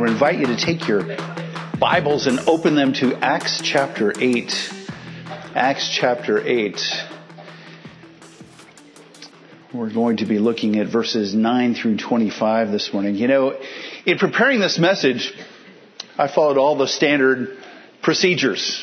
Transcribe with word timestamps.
would 0.00 0.08
invite 0.08 0.38
you 0.38 0.46
to 0.46 0.56
take 0.56 0.88
your 0.88 1.02
Bibles 1.78 2.26
and 2.26 2.38
open 2.48 2.74
them 2.74 2.94
to 2.94 3.14
Acts 3.16 3.60
chapter 3.62 4.14
8. 4.18 4.72
Acts 5.54 5.94
chapter 5.94 6.40
8. 6.40 6.80
We're 9.74 9.92
going 9.92 10.16
to 10.18 10.24
be 10.24 10.38
looking 10.38 10.78
at 10.78 10.86
verses 10.86 11.34
9 11.34 11.74
through 11.74 11.98
25 11.98 12.70
this 12.70 12.94
morning. 12.94 13.16
You 13.16 13.28
know, 13.28 13.60
in 14.06 14.16
preparing 14.16 14.58
this 14.58 14.78
message, 14.78 15.34
I 16.16 16.28
followed 16.28 16.56
all 16.56 16.78
the 16.78 16.88
standard 16.88 17.58
procedures. 18.02 18.82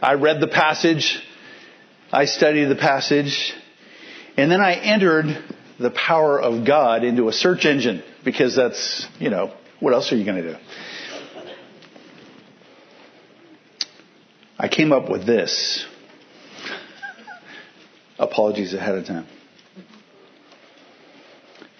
I 0.00 0.14
read 0.14 0.40
the 0.40 0.46
passage, 0.46 1.20
I 2.12 2.26
studied 2.26 2.66
the 2.66 2.76
passage, 2.76 3.52
and 4.36 4.48
then 4.48 4.60
I 4.60 4.74
entered 4.74 5.44
the 5.80 5.90
power 5.90 6.40
of 6.40 6.64
God 6.64 7.02
into 7.02 7.28
a 7.28 7.32
search 7.32 7.64
engine 7.64 8.04
because 8.24 8.54
that's, 8.54 9.08
you 9.18 9.30
know, 9.30 9.52
what 9.80 9.92
else 9.92 10.12
are 10.12 10.16
you 10.16 10.24
going 10.24 10.42
to 10.42 10.52
do? 10.52 10.58
I 14.58 14.68
came 14.68 14.92
up 14.92 15.10
with 15.10 15.26
this. 15.26 15.84
Apologies 18.18 18.72
ahead 18.72 18.94
of 18.94 19.06
time. 19.06 19.26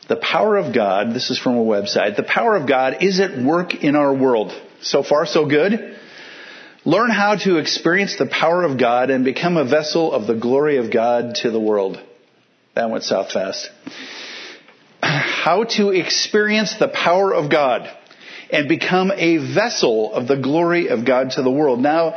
The 0.09 0.16
power 0.16 0.56
of 0.56 0.74
God, 0.74 1.14
this 1.14 1.30
is 1.30 1.38
from 1.38 1.56
a 1.56 1.64
website, 1.64 2.16
the 2.16 2.22
power 2.22 2.55
of 2.55 2.69
God 2.69 3.02
is 3.02 3.19
at 3.19 3.42
work 3.42 3.74
in 3.74 3.97
our 3.97 4.14
world. 4.14 4.52
So 4.80 5.02
far, 5.02 5.27
so 5.27 5.47
good. 5.47 5.97
Learn 6.84 7.10
how 7.10 7.34
to 7.34 7.56
experience 7.56 8.16
the 8.16 8.27
power 8.27 8.62
of 8.62 8.78
God 8.78 9.10
and 9.10 9.24
become 9.24 9.56
a 9.56 9.64
vessel 9.64 10.12
of 10.12 10.28
the 10.28 10.34
glory 10.34 10.77
of 10.77 10.92
God 10.92 11.34
to 11.42 11.50
the 11.50 11.58
world. 11.58 12.00
That 12.74 12.91
went 12.91 13.02
south 13.02 13.33
fast. 13.33 13.70
How 15.06 15.64
to 15.76 15.90
experience 15.90 16.76
the 16.78 16.88
power 16.88 17.32
of 17.32 17.50
God 17.50 17.88
and 18.50 18.68
become 18.68 19.12
a 19.14 19.36
vessel 19.36 20.12
of 20.12 20.26
the 20.26 20.36
glory 20.36 20.88
of 20.88 21.04
God 21.04 21.30
to 21.32 21.42
the 21.42 21.50
world. 21.50 21.80
Now, 21.80 22.16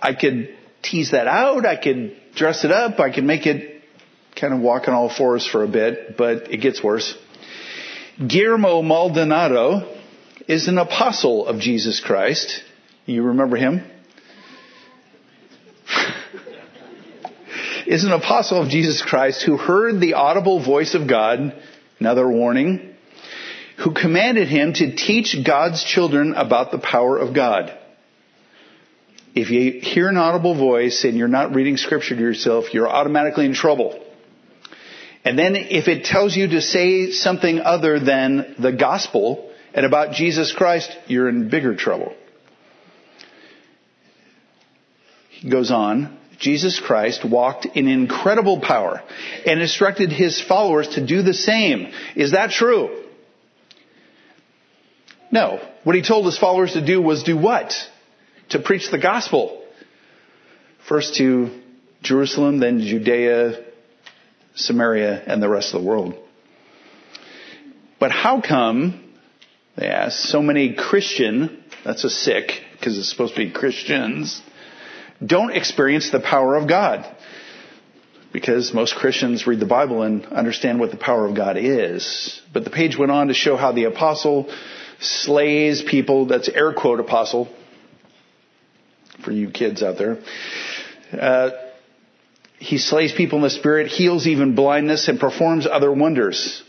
I 0.00 0.14
could 0.14 0.56
tease 0.82 1.10
that 1.10 1.26
out. 1.26 1.66
I 1.66 1.76
could 1.76 2.16
dress 2.34 2.64
it 2.64 2.70
up. 2.70 2.98
I 2.98 3.10
could 3.12 3.24
make 3.24 3.46
it 3.46 3.82
kind 4.34 4.54
of 4.54 4.60
walk 4.60 4.88
on 4.88 4.94
all 4.94 5.14
fours 5.14 5.46
for 5.46 5.62
a 5.62 5.68
bit, 5.68 6.16
but 6.16 6.50
it 6.52 6.58
gets 6.58 6.82
worse. 6.82 7.14
Guillermo 8.26 8.82
Maldonado 8.82 9.96
is 10.48 10.68
an 10.68 10.78
apostle 10.78 11.46
of 11.46 11.60
Jesus 11.60 12.00
Christ. 12.00 12.62
You 13.06 13.24
remember 13.24 13.56
him? 13.56 13.82
Is 17.90 18.04
an 18.04 18.12
apostle 18.12 18.62
of 18.62 18.68
Jesus 18.68 19.02
Christ 19.02 19.42
who 19.42 19.56
heard 19.56 19.98
the 19.98 20.14
audible 20.14 20.64
voice 20.64 20.94
of 20.94 21.08
God, 21.08 21.60
another 21.98 22.30
warning, 22.30 22.94
who 23.78 23.92
commanded 23.92 24.46
him 24.46 24.72
to 24.74 24.94
teach 24.94 25.36
God's 25.44 25.82
children 25.82 26.34
about 26.34 26.70
the 26.70 26.78
power 26.78 27.18
of 27.18 27.34
God. 27.34 27.76
If 29.34 29.50
you 29.50 29.80
hear 29.80 30.08
an 30.08 30.16
audible 30.16 30.56
voice 30.56 31.02
and 31.02 31.16
you're 31.16 31.26
not 31.26 31.52
reading 31.52 31.76
scripture 31.76 32.14
to 32.14 32.20
yourself, 32.20 32.72
you're 32.72 32.88
automatically 32.88 33.46
in 33.46 33.54
trouble. 33.54 34.00
And 35.24 35.36
then 35.36 35.56
if 35.56 35.88
it 35.88 36.04
tells 36.04 36.36
you 36.36 36.46
to 36.46 36.60
say 36.60 37.10
something 37.10 37.58
other 37.58 37.98
than 37.98 38.54
the 38.56 38.70
gospel 38.70 39.50
and 39.74 39.84
about 39.84 40.14
Jesus 40.14 40.52
Christ, 40.52 40.96
you're 41.08 41.28
in 41.28 41.48
bigger 41.48 41.74
trouble. 41.74 42.14
He 45.30 45.50
goes 45.50 45.72
on, 45.72 46.19
Jesus 46.40 46.80
Christ 46.80 47.22
walked 47.22 47.66
in 47.66 47.86
incredible 47.86 48.60
power 48.60 49.02
and 49.46 49.60
instructed 49.60 50.10
his 50.10 50.40
followers 50.40 50.88
to 50.94 51.06
do 51.06 51.22
the 51.22 51.34
same. 51.34 51.92
Is 52.16 52.32
that 52.32 52.50
true? 52.50 53.04
No. 55.30 55.60
What 55.84 55.94
he 55.94 56.02
told 56.02 56.24
his 56.24 56.38
followers 56.38 56.72
to 56.72 56.84
do 56.84 57.00
was 57.00 57.22
do 57.22 57.36
what? 57.36 57.74
To 58.48 58.58
preach 58.58 58.90
the 58.90 58.98
gospel. 58.98 59.62
First 60.88 61.16
to 61.16 61.50
Jerusalem, 62.02 62.58
then 62.58 62.80
Judea, 62.80 63.62
Samaria, 64.54 65.22
and 65.26 65.42
the 65.42 65.48
rest 65.48 65.74
of 65.74 65.82
the 65.82 65.86
world. 65.86 66.14
But 67.98 68.12
how 68.12 68.40
come, 68.40 69.12
they 69.76 69.88
ask, 69.88 70.18
so 70.18 70.40
many 70.40 70.74
Christian, 70.74 71.62
that's 71.84 72.04
a 72.04 72.10
sic, 72.10 72.62
because 72.72 72.98
it's 72.98 73.10
supposed 73.10 73.34
to 73.34 73.44
be 73.44 73.52
Christians, 73.52 74.40
don't 75.24 75.52
experience 75.52 76.10
the 76.10 76.20
power 76.20 76.56
of 76.56 76.68
God. 76.68 77.06
Because 78.32 78.72
most 78.72 78.94
Christians 78.94 79.46
read 79.46 79.58
the 79.58 79.66
Bible 79.66 80.02
and 80.02 80.24
understand 80.26 80.78
what 80.78 80.92
the 80.92 80.96
power 80.96 81.26
of 81.26 81.34
God 81.34 81.56
is. 81.56 82.40
But 82.52 82.64
the 82.64 82.70
page 82.70 82.96
went 82.96 83.10
on 83.10 83.28
to 83.28 83.34
show 83.34 83.56
how 83.56 83.72
the 83.72 83.84
apostle 83.84 84.52
slays 85.00 85.82
people, 85.82 86.26
that's 86.26 86.48
air 86.48 86.72
quote 86.72 87.00
apostle, 87.00 87.48
for 89.24 89.32
you 89.32 89.50
kids 89.50 89.82
out 89.82 89.98
there. 89.98 90.18
Uh, 91.12 91.50
he 92.58 92.78
slays 92.78 93.12
people 93.12 93.38
in 93.38 93.42
the 93.42 93.50
spirit, 93.50 93.88
heals 93.88 94.26
even 94.26 94.54
blindness, 94.54 95.08
and 95.08 95.18
performs 95.18 95.66
other 95.66 95.90
wonders. 95.90 96.62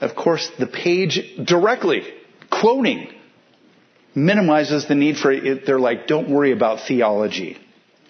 Of 0.00 0.14
course, 0.14 0.50
the 0.58 0.66
page 0.66 1.18
directly 1.42 2.02
quoting 2.50 3.08
minimizes 4.14 4.86
the 4.86 4.94
need 4.94 5.16
for 5.16 5.32
it. 5.32 5.66
They're 5.66 5.80
like, 5.80 6.06
don't 6.06 6.28
worry 6.28 6.52
about 6.52 6.86
theology. 6.86 7.58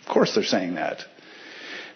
Of 0.05 0.13
course 0.13 0.35
they're 0.35 0.45
saying 0.45 0.75
that. 0.75 1.05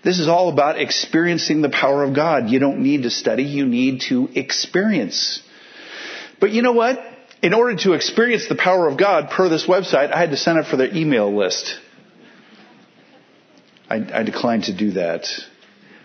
This 0.03 0.19
is 0.19 0.29
all 0.29 0.49
about 0.49 0.81
experiencing 0.81 1.61
the 1.61 1.69
power 1.69 2.05
of 2.05 2.15
God. 2.15 2.49
You 2.49 2.59
don't 2.59 2.83
need 2.83 3.03
to 3.03 3.11
study, 3.11 3.43
you 3.43 3.67
need 3.67 4.03
to 4.09 4.29
experience. 4.35 5.43
But 6.41 6.53
you 6.53 6.63
know 6.63 6.73
what? 6.73 6.99
In 7.43 7.53
order 7.53 7.77
to 7.85 7.93
experience 7.93 8.49
the 8.49 8.57
power 8.57 8.89
of 8.89 8.97
God 8.97 9.31
per 9.31 9.49
this 9.49 9.67
website, 9.67 10.13
I 10.13 10.19
had 10.19 10.31
to 10.31 10.37
sign 10.37 10.59
up 10.59 10.67
for 10.67 10.77
their 10.77 10.95
email 10.95 11.37
list. 11.37 11.79
I, 13.91 13.97
I 14.13 14.23
declined 14.23 14.65
to 14.65 14.77
do 14.77 14.93
that. 14.93 15.27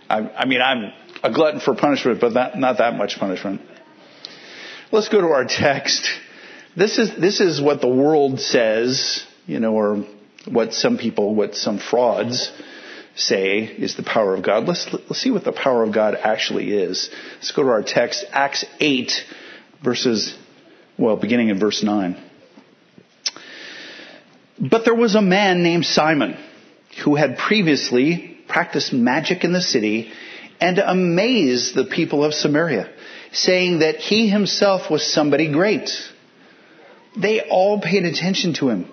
I, 0.10 0.20
I, 0.20 0.46
mean, 0.46 0.62
I'm 0.62 0.92
a 1.24 1.32
glutton 1.32 1.60
for 1.60 1.76
punishment, 1.76 2.20
but 2.20 2.34
not, 2.34 2.58
not 2.58 2.78
that 2.80 2.96
much 2.96 3.18
punishment. 3.20 3.62
Let's 4.92 5.10
go 5.10 5.22
to 5.22 5.28
our 5.28 5.46
text. 5.46 6.08
This 6.76 6.98
is, 6.98 7.16
this 7.20 7.40
is 7.40 7.62
what 7.62 7.82
the 7.82 7.88
world 7.88 8.40
says, 8.40 9.24
you 9.46 9.60
know, 9.60 9.74
or 9.74 10.06
what 10.46 10.74
some 10.74 10.98
people, 10.98 11.36
what 11.36 11.56
some 11.56 11.80
frauds 11.80 12.52
say 13.16 13.60
is 13.60 13.96
the 13.96 14.04
power 14.04 14.34
of 14.34 14.44
God. 14.44 14.68
Let's, 14.68 14.92
let's 14.92 15.20
see 15.20 15.32
what 15.32 15.44
the 15.44 15.52
power 15.52 15.84
of 15.84 15.94
God 15.94 16.16
actually 16.16 16.74
is. 16.74 17.10
Let's 17.36 17.52
go 17.52 17.64
to 17.64 17.70
our 17.70 17.84
text, 17.84 18.26
Acts 18.32 18.66
8, 18.80 19.12
verses, 19.84 20.36
well, 20.98 21.16
beginning 21.16 21.50
in 21.50 21.60
verse 21.60 21.84
9. 21.84 22.22
But 24.60 24.86
there 24.86 24.96
was 24.96 25.16
a 25.16 25.22
man 25.22 25.64
named 25.64 25.86
Simon 25.86 26.38
who 27.04 27.16
had 27.16 27.38
previously 27.38 28.38
practiced 28.48 28.94
magic 28.94 29.44
in 29.44 29.54
the 29.54 29.62
city 29.62 30.12
and 30.60 30.78
amazed 30.78 31.76
the 31.76 31.86
people 31.86 32.24
of 32.24 32.34
Samaria, 32.34 32.90
saying 33.32 33.80
that 33.80 33.96
he 33.96 34.30
himself 34.30 34.90
was 34.90 35.06
somebody 35.06 35.52
great. 35.52 35.90
They 37.18 37.42
all 37.42 37.82
paid 37.82 38.06
attention 38.06 38.54
to 38.56 38.70
him 38.70 38.93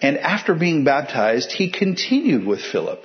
and 0.00 0.18
after 0.18 0.54
being 0.54 0.84
baptized, 0.84 1.52
he 1.52 1.70
continued 1.70 2.46
with 2.46 2.60
Philip. 2.60 3.02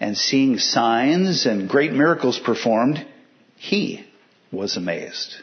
And 0.00 0.16
seeing 0.16 0.58
signs 0.58 1.46
and 1.46 1.68
great 1.68 1.92
miracles 1.92 2.38
performed, 2.38 3.04
he 3.56 4.04
was 4.50 4.76
amazed. 4.76 5.36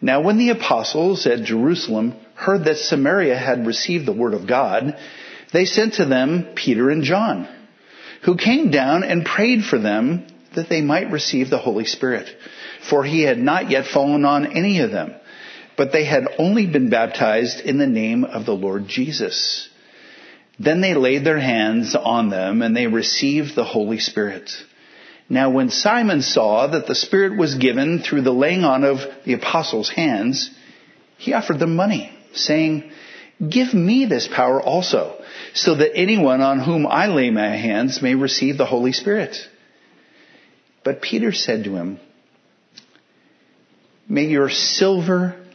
Now 0.00 0.22
when 0.22 0.38
the 0.38 0.50
apostles 0.50 1.26
at 1.26 1.44
Jerusalem 1.44 2.14
heard 2.34 2.64
that 2.64 2.76
Samaria 2.76 3.36
had 3.36 3.66
received 3.66 4.06
the 4.06 4.12
word 4.12 4.34
of 4.34 4.46
God, 4.46 4.96
they 5.52 5.64
sent 5.64 5.94
to 5.94 6.04
them 6.04 6.54
Peter 6.54 6.90
and 6.90 7.02
John, 7.02 7.48
who 8.22 8.36
came 8.36 8.70
down 8.70 9.04
and 9.04 9.24
prayed 9.24 9.64
for 9.64 9.78
them 9.78 10.26
that 10.54 10.68
they 10.68 10.80
might 10.80 11.10
receive 11.10 11.50
the 11.50 11.58
Holy 11.58 11.84
Spirit. 11.84 12.28
For 12.88 13.04
he 13.04 13.22
had 13.22 13.38
not 13.38 13.70
yet 13.70 13.86
fallen 13.86 14.24
on 14.24 14.56
any 14.56 14.80
of 14.80 14.90
them 14.90 15.14
but 15.80 15.92
they 15.92 16.04
had 16.04 16.28
only 16.36 16.66
been 16.66 16.90
baptized 16.90 17.60
in 17.60 17.78
the 17.78 17.86
name 17.86 18.22
of 18.22 18.44
the 18.44 18.52
Lord 18.52 18.86
Jesus. 18.86 19.66
Then 20.58 20.82
they 20.82 20.92
laid 20.92 21.24
their 21.24 21.38
hands 21.38 21.96
on 21.96 22.28
them 22.28 22.60
and 22.60 22.76
they 22.76 22.86
received 22.86 23.56
the 23.56 23.64
Holy 23.64 23.98
Spirit. 23.98 24.52
Now 25.30 25.48
when 25.48 25.70
Simon 25.70 26.20
saw 26.20 26.66
that 26.66 26.86
the 26.86 26.94
Spirit 26.94 27.38
was 27.38 27.54
given 27.54 28.00
through 28.00 28.20
the 28.20 28.30
laying 28.30 28.62
on 28.62 28.84
of 28.84 28.98
the 29.24 29.32
apostles' 29.32 29.88
hands, 29.88 30.50
he 31.16 31.32
offered 31.32 31.58
them 31.58 31.76
money, 31.76 32.12
saying, 32.34 32.92
Give 33.48 33.72
me 33.72 34.04
this 34.04 34.28
power 34.28 34.60
also, 34.60 35.24
so 35.54 35.76
that 35.76 35.96
anyone 35.96 36.42
on 36.42 36.58
whom 36.58 36.86
I 36.86 37.06
lay 37.06 37.30
my 37.30 37.56
hands 37.56 38.02
may 38.02 38.14
receive 38.14 38.58
the 38.58 38.66
Holy 38.66 38.92
Spirit. 38.92 39.34
But 40.84 41.00
Peter 41.00 41.32
said 41.32 41.64
to 41.64 41.74
him, 41.74 41.98
May 44.06 44.26
your 44.26 44.50
silver 44.50 45.36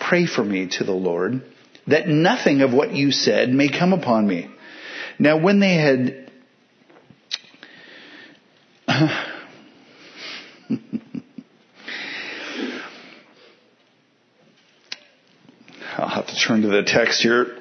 Pray 0.00 0.26
for 0.26 0.42
me 0.42 0.66
to 0.78 0.84
the 0.84 0.92
Lord, 0.92 1.42
that 1.86 2.08
nothing 2.08 2.62
of 2.62 2.72
what 2.72 2.92
you 2.92 3.12
said 3.12 3.50
may 3.50 3.68
come 3.68 3.92
upon 3.92 4.26
me. 4.26 4.50
Now 5.18 5.36
when 5.36 5.60
they 5.60 5.74
had 5.74 6.30
I'll 15.96 16.08
have 16.08 16.26
to 16.26 16.36
turn 16.36 16.62
to 16.62 16.68
the 16.68 16.82
text 16.82 17.22
here. 17.22 17.59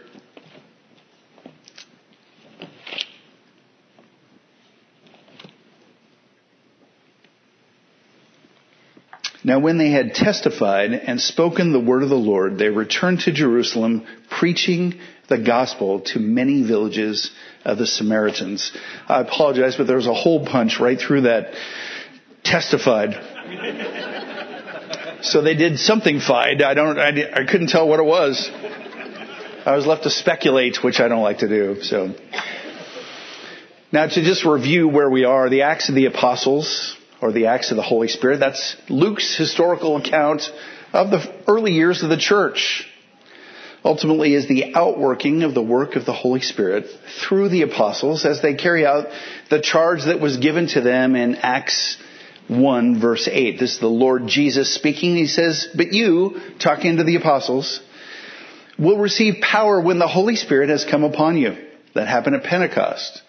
Now 9.50 9.58
when 9.58 9.80
they 9.80 9.90
had 9.90 10.14
testified 10.14 10.94
and 10.94 11.20
spoken 11.20 11.72
the 11.72 11.80
word 11.80 12.04
of 12.04 12.10
the 12.10 12.16
Lord, 12.16 12.60
they 12.60 12.70
returned 12.70 13.22
to 13.22 13.32
Jerusalem 13.32 14.06
preaching 14.30 15.00
the 15.28 15.40
gospel 15.40 16.02
to 16.02 16.20
many 16.20 16.62
villages 16.62 17.32
of 17.66 17.80
the 17.80 17.88
Samaritans. 17.88 18.72
I 19.08 19.22
apologize, 19.22 19.76
but 19.76 19.88
there 19.88 19.96
was 19.96 20.06
a 20.06 20.14
hole 20.14 20.46
punch 20.46 20.80
right 20.80 21.00
through 21.00 21.22
that 21.22 21.56
testified. 22.44 23.16
so 25.24 25.42
they 25.42 25.56
did 25.56 25.80
something 25.80 26.20
fide. 26.20 26.62
I 26.62 26.76
don't, 26.76 27.00
I, 27.00 27.42
I 27.42 27.46
couldn't 27.46 27.70
tell 27.70 27.88
what 27.88 28.00
it 28.00 28.06
was. 28.06 28.52
I 29.66 29.76
was 29.76 29.88
left 29.88 30.04
to 30.04 30.12
speculate, 30.12 30.84
which 30.84 31.00
I 31.00 31.08
don't 31.08 31.24
like 31.24 31.40
to 31.40 31.48
do, 31.48 31.82
so. 31.82 32.14
Now 33.92 34.06
to 34.06 34.24
just 34.24 34.46
review 34.46 34.88
where 34.88 35.10
we 35.10 35.24
are, 35.24 35.50
the 35.50 35.64
Acts 35.64 35.90
of 35.90 35.96
the 35.96 36.06
Apostles, 36.06 36.96
or 37.22 37.32
the 37.32 37.48
Acts 37.48 37.72
of 37.72 37.78
the 37.78 37.84
Holy 37.84 38.08
Spirit, 38.08 38.40
that's 38.40 38.76
Luke's 38.90 39.36
historical 39.36 39.98
account 39.98 40.44
of 40.94 41.12
the 41.12 41.44
early 41.48 41.74
years 41.74 42.04
of 42.04 42.10
the 42.10 42.18
church 42.18 42.88
ultimately 43.84 44.34
is 44.34 44.48
the 44.48 44.76
outworking 44.76 45.44
of 45.44 45.54
the 45.54 45.62
work 45.62 45.96
of 45.96 46.06
the 46.06 46.14
Holy 46.14 46.42
Spirit 46.42 46.86
through 47.22 47.50
the 47.50 47.62
apostles 47.62 48.26
as 48.26 48.42
they 48.42 48.54
carry 48.54 48.86
out 48.86 49.08
the 49.50 49.62
charge 49.62 50.06
that 50.06 50.20
was 50.20 50.38
given 50.38 50.68
to 50.68 50.82
them 50.82 51.16
in 51.16 51.36
Acts 51.36 51.98
1 52.48 53.00
verse 53.00 53.28
8. 53.32 53.60
This 53.60 53.74
is 53.74 53.80
the 53.80 53.88
Lord 53.88 54.28
Jesus 54.28 54.74
speaking. 54.74 55.16
He 55.16 55.28
says, 55.28 55.68
but 55.76 55.94
you, 55.94 56.40
talking 56.60 56.98
to 56.98 57.04
the 57.04 57.16
apostles, 57.16 57.80
will 58.78 58.98
receive 58.98 59.42
power 59.42 59.80
when 59.80 60.00
the 60.00 60.08
Holy 60.08 60.36
Spirit 60.36 60.70
has 60.70 60.86
come 60.86 61.04
upon 61.04 61.38
you. 61.38 61.56
That 61.96 62.08
happened 62.08 62.36
at 62.36 62.44
Pentecost. 62.44 63.22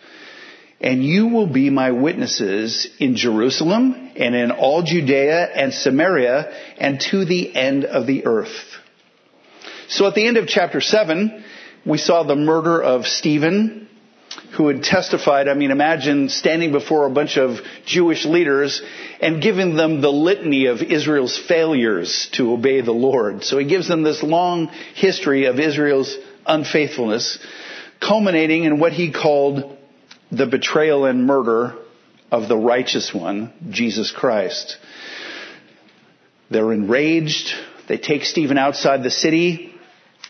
And 0.80 1.04
you 1.04 1.28
will 1.28 1.46
be 1.46 1.68
my 1.68 1.90
witnesses 1.90 2.88
in 2.98 3.14
Jerusalem 3.14 4.12
and 4.16 4.34
in 4.34 4.50
all 4.50 4.82
Judea 4.82 5.46
and 5.54 5.74
Samaria 5.74 6.52
and 6.78 6.98
to 7.10 7.26
the 7.26 7.54
end 7.54 7.84
of 7.84 8.06
the 8.06 8.24
earth. 8.24 8.78
So 9.88 10.06
at 10.06 10.14
the 10.14 10.26
end 10.26 10.38
of 10.38 10.48
chapter 10.48 10.80
7, 10.80 11.44
we 11.84 11.98
saw 11.98 12.22
the 12.22 12.36
murder 12.36 12.82
of 12.82 13.06
Stephen, 13.06 13.88
who 14.56 14.68
had 14.68 14.82
testified. 14.82 15.48
I 15.48 15.54
mean, 15.54 15.70
imagine 15.70 16.28
standing 16.28 16.72
before 16.72 17.06
a 17.06 17.10
bunch 17.10 17.36
of 17.36 17.58
Jewish 17.84 18.24
leaders 18.24 18.80
and 19.20 19.42
giving 19.42 19.76
them 19.76 20.00
the 20.00 20.10
litany 20.10 20.66
of 20.66 20.82
Israel's 20.82 21.36
failures 21.36 22.28
to 22.32 22.52
obey 22.52 22.80
the 22.80 22.92
Lord. 22.92 23.44
So 23.44 23.58
he 23.58 23.66
gives 23.66 23.88
them 23.88 24.02
this 24.02 24.22
long 24.22 24.68
history 24.94 25.46
of 25.46 25.60
Israel's 25.60 26.16
unfaithfulness, 26.46 27.38
culminating 28.00 28.64
in 28.64 28.78
what 28.78 28.92
he 28.92 29.12
called 29.12 29.76
the 30.30 30.46
betrayal 30.46 31.04
and 31.04 31.26
murder 31.26 31.74
of 32.30 32.48
the 32.48 32.56
righteous 32.56 33.12
one, 33.12 33.52
Jesus 33.70 34.12
Christ. 34.12 34.78
They're 36.50 36.72
enraged. 36.72 37.54
They 37.88 37.98
take 37.98 38.24
Stephen 38.24 38.58
outside 38.58 39.02
the 39.02 39.10
city 39.10 39.74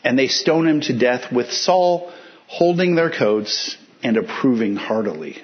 and 0.02 0.18
they 0.18 0.28
stone 0.28 0.66
him 0.66 0.80
to 0.82 0.98
death 0.98 1.32
with 1.32 1.52
Saul 1.52 2.12
holding 2.46 2.94
their 2.94 3.10
coats 3.10 3.76
and 4.02 4.16
approving 4.16 4.76
heartily. 4.76 5.38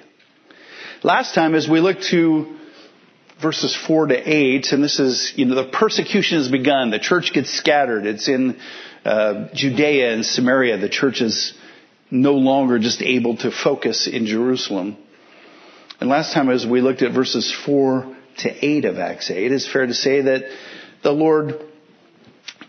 Last 1.03 1.35
time 1.35 1.53
as 1.53 1.69
we 1.69 1.79
looked 1.79 2.03
to 2.09 2.57
verses 3.41 3.75
4 3.75 4.07
to 4.07 4.15
8, 4.15 4.71
and 4.71 4.83
this 4.83 4.99
is, 4.99 5.33
you 5.35 5.45
know, 5.45 5.55
the 5.55 5.69
persecution 5.69 6.39
has 6.39 6.47
begun. 6.47 6.89
The 6.89 6.99
church 6.99 7.33
gets 7.33 7.51
scattered. 7.51 8.07
It's 8.07 8.27
in 8.27 8.59
uh, 9.05 9.49
Judea 9.53 10.13
and 10.13 10.25
Samaria. 10.25 10.77
The 10.79 10.89
church 10.89 11.21
is 11.21 11.53
no 12.09 12.33
longer 12.33 12.79
just 12.79 13.01
able 13.01 13.37
to 13.37 13.51
focus 13.51 14.07
in 14.07 14.25
Jerusalem. 14.25 14.97
And 15.99 16.09
last 16.09 16.33
time 16.33 16.49
as 16.49 16.65
we 16.65 16.81
looked 16.81 17.01
at 17.01 17.11
verses 17.11 17.53
4 17.65 18.15
to 18.37 18.65
8 18.65 18.85
of 18.85 18.99
Acts 18.99 19.31
8, 19.31 19.51
it's 19.51 19.67
fair 19.67 19.85
to 19.85 19.93
say 19.93 20.21
that 20.21 20.43
the 21.03 21.11
Lord 21.11 21.61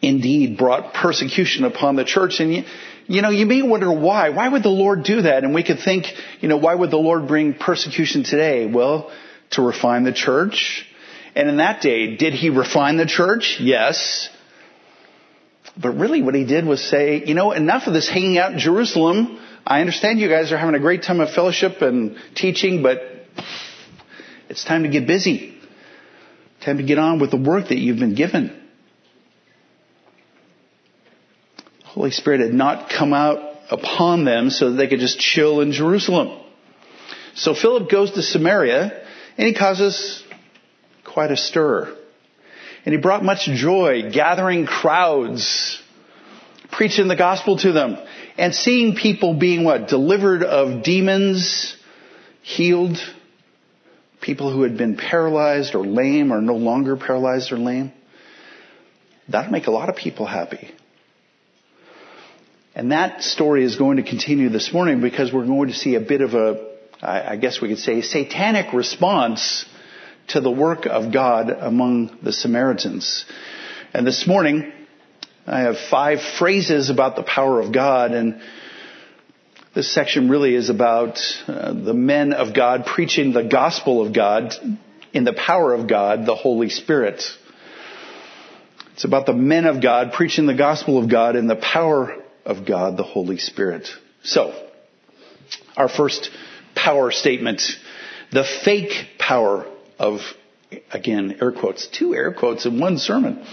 indeed 0.01 0.57
brought 0.57 0.95
persecution 0.95 1.65
upon 1.65 1.97
the 1.97 2.05
church. 2.05 2.41
And 2.41 2.55
you, 2.55 2.65
you 3.07 3.23
know, 3.23 3.31
you 3.31 3.47
may 3.47 3.63
wonder 3.63 3.93
why. 3.93 4.31
Why 4.31 4.49
would 4.49 4.63
the 4.63 4.69
Lord 4.69 5.03
do 5.03 5.23
that? 5.23 5.45
And 5.45 5.55
we 5.55 5.63
could 5.63 5.81
think, 5.81 6.07
you 6.41 6.49
know, 6.49 6.57
why 6.57 6.75
would 6.75 6.91
the 6.91 6.99
Lord 6.99 7.27
bring 7.27 7.55
persecution 7.55 8.23
today? 8.23 8.67
Well, 8.67 9.11
to 9.51 9.63
refine 9.63 10.05
the 10.05 10.13
church. 10.13 10.87
And 11.35 11.49
in 11.49 11.57
that 11.59 11.81
day, 11.81 12.17
did 12.17 12.35
he 12.35 12.51
refine 12.51 12.97
the 12.97 13.07
church? 13.07 13.59
Yes. 13.61 14.29
But 15.81 15.91
really 15.93 16.23
what 16.23 16.35
he 16.35 16.45
did 16.45 16.67
was 16.67 16.83
say, 16.83 17.25
you 17.25 17.35
know, 17.35 17.53
enough 17.53 17.87
of 17.87 17.95
this 17.95 18.09
hanging 18.09 18.37
out 18.39 18.53
in 18.53 18.59
Jerusalem. 18.59 19.39
I 19.65 19.81
understand 19.81 20.19
you 20.19 20.29
guys 20.29 20.51
are 20.51 20.59
having 20.59 20.75
a 20.75 20.81
great 20.81 21.03
time 21.05 21.21
of 21.21 21.31
fellowship 21.31 21.83
and 21.83 22.17
teaching, 22.35 22.83
but 22.83 23.01
it's 24.49 24.65
time 24.65 24.83
to 24.83 24.89
get 24.89 25.07
busy. 25.07 25.57
Time 26.65 26.79
to 26.79 26.83
get 26.83 26.99
on 26.99 27.21
with 27.21 27.31
the 27.31 27.37
work 27.37 27.69
that 27.69 27.79
you've 27.79 27.99
been 27.99 28.17
given. 28.17 28.49
The 31.81 31.87
Holy 31.87 32.11
Spirit 32.11 32.41
had 32.41 32.53
not 32.53 32.91
come 32.91 33.13
out 33.13 33.39
upon 33.71 34.25
them 34.25 34.51
so 34.51 34.71
that 34.71 34.77
they 34.77 34.89
could 34.89 35.01
just 35.01 35.21
chill 35.21 35.61
in 35.61 35.71
Jerusalem. 35.73 36.45
So 37.35 37.55
Philip 37.55 37.89
goes 37.89 38.11
to 38.13 38.23
Samaria 38.23 39.05
and 39.37 39.47
he 39.47 39.55
causes 39.55 40.25
quite 41.05 41.31
a 41.31 41.37
stir. 41.37 41.97
And 42.85 42.95
he 42.95 43.01
brought 43.01 43.25
much 43.25 43.45
joy, 43.45 44.11
gathering 44.13 44.67
crowds, 44.67 45.81
preaching 46.71 47.09
the 47.09 47.17
gospel 47.17 47.59
to 47.59 47.73
them, 47.73 47.99
and 48.37 48.55
seeing 48.55 48.95
people 48.95 49.35
being 49.35 49.65
what? 49.65 49.89
Delivered 49.89 50.43
of 50.43 50.83
demons, 50.83 51.77
healed, 52.43 52.99
people 54.21 54.53
who 54.53 54.63
had 54.63 54.77
been 54.77 54.97
paralyzed 54.97 55.75
or 55.75 55.87
lame 55.87 56.33
or 56.33 56.41
no 56.41 56.57
longer 56.57 56.97
paralyzed 56.97 57.53
or 57.53 57.59
lame. 57.59 57.93
That'll 59.29 59.53
make 59.53 59.67
a 59.67 59.71
lot 59.71 59.89
of 59.89 59.97
people 59.97 60.27
happy. 60.27 60.71
And 62.75 62.93
that 62.93 63.23
story 63.23 63.65
is 63.65 63.77
going 63.77 63.97
to 63.97 64.05
continue 64.05 64.49
this 64.49 64.73
morning 64.73 65.01
because 65.01 65.33
we're 65.33 65.47
going 65.47 65.69
to 65.69 65.75
see 65.75 65.97
a 65.97 66.01
bit 66.01 66.21
of 66.21 66.35
a, 66.35 66.75
I 67.03 67.37
guess 67.37 67.61
we 67.61 67.69
could 67.69 67.79
say, 67.79 68.03
satanic 68.03 68.73
response 68.73 69.65
to 70.29 70.41
the 70.41 70.51
work 70.51 70.87
of 70.87 71.13
God 71.13 71.51
among 71.51 72.19
the 72.23 72.33
Samaritans. 72.33 73.25
And 73.95 74.07
this 74.07 74.27
morning, 74.27 74.73
I 75.47 75.61
have 75.61 75.77
five 75.91 76.21
phrases 76.39 76.91
about 76.91 77.17
the 77.17 77.23
power 77.23 77.61
of 77.61 77.73
God 77.73 78.13
and 78.13 78.41
this 79.75 79.95
section 79.95 80.29
really 80.29 80.57
is 80.57 80.71
about 80.71 81.21
uh, 81.47 81.73
the 81.73 81.95
men 81.95 82.33
of 82.33 82.53
God 82.53 82.85
preaching 82.85 83.33
the 83.33 83.45
gospel 83.45 84.05
of 84.05 84.13
God 84.13 84.55
in 85.13 85.25
the 85.25 85.33
power 85.33 85.73
of 85.73 85.87
God, 85.87 86.27
the 86.27 86.35
Holy 86.35 86.69
Spirit. 86.69 87.23
It's 88.95 89.05
about 89.05 89.27
the 89.27 89.35
men 89.35 89.67
of 89.67 89.81
God 89.81 90.15
preaching 90.15 90.47
the 90.47 90.55
gospel 90.55 90.99
of 90.99 91.09
God 91.09 91.37
in 91.37 91.47
the 91.47 91.55
power 91.55 92.17
of 92.45 92.67
God, 92.67 92.97
the 92.97 93.05
Holy 93.05 93.39
Spirit. 93.39 93.89
So, 94.25 94.53
our 95.77 95.89
first 95.89 96.31
power 96.75 97.13
statement, 97.13 97.63
the 98.33 98.45
fake 98.65 99.11
power 99.19 99.65
of, 99.99 100.21
again, 100.93 101.39
air 101.41 101.53
quotes, 101.53 101.87
two 101.87 102.15
air 102.15 102.33
quotes 102.33 102.67
in 102.67 102.79
one 102.79 102.99
sermon. 102.99 103.45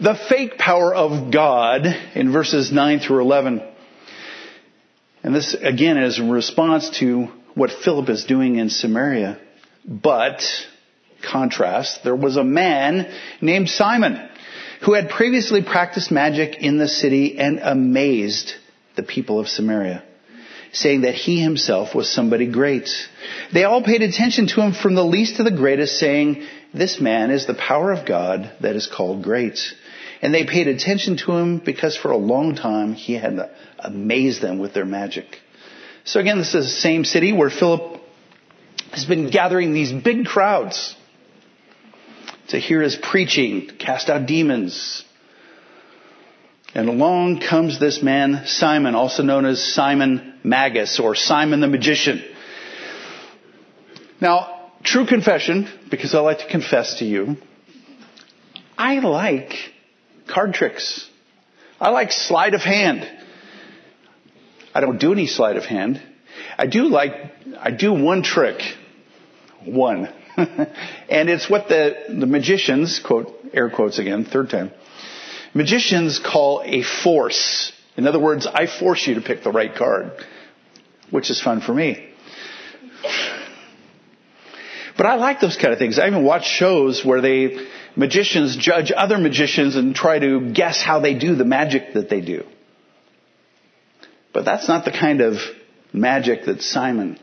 the 0.00 0.14
fake 0.28 0.58
power 0.58 0.94
of 0.94 1.32
God 1.32 1.86
in 2.14 2.32
verses 2.32 2.70
9 2.72 3.00
through 3.00 3.20
11. 3.20 3.62
And 5.22 5.34
this 5.34 5.54
again 5.54 5.98
is 5.98 6.18
in 6.18 6.30
response 6.30 6.90
to 7.00 7.28
what 7.54 7.70
Philip 7.70 8.08
is 8.08 8.24
doing 8.24 8.56
in 8.56 8.70
Samaria. 8.70 9.40
But, 9.84 10.42
contrast, 11.28 12.04
there 12.04 12.14
was 12.14 12.36
a 12.36 12.44
man 12.44 13.12
named 13.40 13.68
Simon 13.68 14.28
who 14.84 14.92
had 14.94 15.10
previously 15.10 15.62
practiced 15.62 16.12
magic 16.12 16.56
in 16.58 16.78
the 16.78 16.86
city 16.86 17.38
and 17.38 17.58
amazed 17.58 18.52
the 18.94 19.02
people 19.02 19.40
of 19.40 19.48
Samaria, 19.48 20.04
saying 20.72 21.02
that 21.02 21.14
he 21.14 21.40
himself 21.40 21.94
was 21.94 22.10
somebody 22.10 22.46
great. 22.46 22.88
They 23.52 23.64
all 23.64 23.82
paid 23.82 24.02
attention 24.02 24.46
to 24.48 24.60
him 24.60 24.72
from 24.72 24.94
the 24.94 25.04
least 25.04 25.36
to 25.36 25.42
the 25.42 25.50
greatest, 25.50 25.98
saying, 25.98 26.46
this 26.74 27.00
man 27.00 27.30
is 27.30 27.46
the 27.46 27.54
power 27.54 27.92
of 27.92 28.06
God 28.06 28.52
that 28.60 28.76
is 28.76 28.86
called 28.86 29.22
great. 29.22 29.58
And 30.20 30.34
they 30.34 30.44
paid 30.44 30.68
attention 30.68 31.16
to 31.18 31.32
him 31.32 31.58
because 31.58 31.96
for 31.96 32.10
a 32.10 32.16
long 32.16 32.54
time 32.54 32.92
he 32.92 33.14
had 33.14 33.38
amazed 33.78 34.42
them 34.42 34.58
with 34.58 34.74
their 34.74 34.84
magic. 34.84 35.38
So 36.04 36.20
again, 36.20 36.38
this 36.38 36.54
is 36.54 36.66
the 36.66 36.80
same 36.80 37.04
city 37.04 37.32
where 37.32 37.50
Philip 37.50 38.00
has 38.92 39.04
been 39.04 39.30
gathering 39.30 39.72
these 39.72 39.92
big 39.92 40.26
crowds 40.26 40.96
to 42.48 42.58
hear 42.58 42.80
his 42.80 42.96
preaching, 42.96 43.70
cast 43.78 44.08
out 44.08 44.26
demons. 44.26 45.04
And 46.74 46.88
along 46.88 47.40
comes 47.40 47.80
this 47.80 48.02
man, 48.02 48.44
Simon, 48.46 48.94
also 48.94 49.22
known 49.22 49.46
as 49.46 49.62
Simon 49.62 50.38
Magus 50.44 51.00
or 51.00 51.14
Simon 51.14 51.60
the 51.60 51.66
Magician. 51.66 52.22
Now, 54.20 54.70
true 54.82 55.06
confession, 55.06 55.68
because 55.90 56.14
I 56.14 56.20
like 56.20 56.38
to 56.38 56.48
confess 56.48 56.98
to 56.98 57.04
you, 57.04 57.36
I 58.76 58.98
like 58.98 59.54
card 60.26 60.54
tricks. 60.54 61.08
I 61.80 61.90
like 61.90 62.12
sleight 62.12 62.54
of 62.54 62.60
hand. 62.60 63.08
I 64.74 64.80
don't 64.80 64.98
do 64.98 65.12
any 65.12 65.26
sleight 65.26 65.56
of 65.56 65.64
hand. 65.64 66.02
I 66.58 66.66
do 66.66 66.84
like, 66.84 67.12
I 67.58 67.70
do 67.70 67.92
one 67.92 68.22
trick. 68.22 68.60
One. 69.64 70.08
and 70.36 71.28
it's 71.28 71.48
what 71.48 71.68
the, 71.68 71.96
the 72.08 72.26
magicians, 72.26 73.00
quote, 73.00 73.34
air 73.52 73.70
quotes 73.70 73.98
again, 73.98 74.24
third 74.24 74.50
time, 74.50 74.70
magicians 75.54 76.18
call 76.18 76.62
a 76.64 76.82
force. 76.82 77.72
In 77.96 78.06
other 78.06 78.20
words, 78.20 78.46
I 78.46 78.66
force 78.66 79.06
you 79.06 79.14
to 79.14 79.20
pick 79.20 79.42
the 79.42 79.50
right 79.50 79.74
card, 79.74 80.12
which 81.10 81.30
is 81.30 81.40
fun 81.40 81.60
for 81.60 81.74
me. 81.74 82.08
But 84.96 85.06
I 85.06 85.14
like 85.14 85.40
those 85.40 85.56
kind 85.56 85.72
of 85.72 85.78
things. 85.78 85.98
I 85.98 86.08
even 86.08 86.24
watch 86.24 86.44
shows 86.44 87.04
where 87.04 87.20
they, 87.20 87.66
magicians 87.96 88.56
judge 88.56 88.92
other 88.94 89.18
magicians 89.18 89.76
and 89.76 89.94
try 89.94 90.18
to 90.18 90.52
guess 90.52 90.80
how 90.82 91.00
they 91.00 91.14
do 91.14 91.34
the 91.34 91.44
magic 91.44 91.94
that 91.94 92.08
they 92.08 92.20
do. 92.20 92.44
But 94.32 94.44
that's 94.44 94.68
not 94.68 94.84
the 94.84 94.92
kind 94.92 95.20
of 95.20 95.38
magic 95.92 96.44
that 96.44 96.62
Simon 96.62 97.18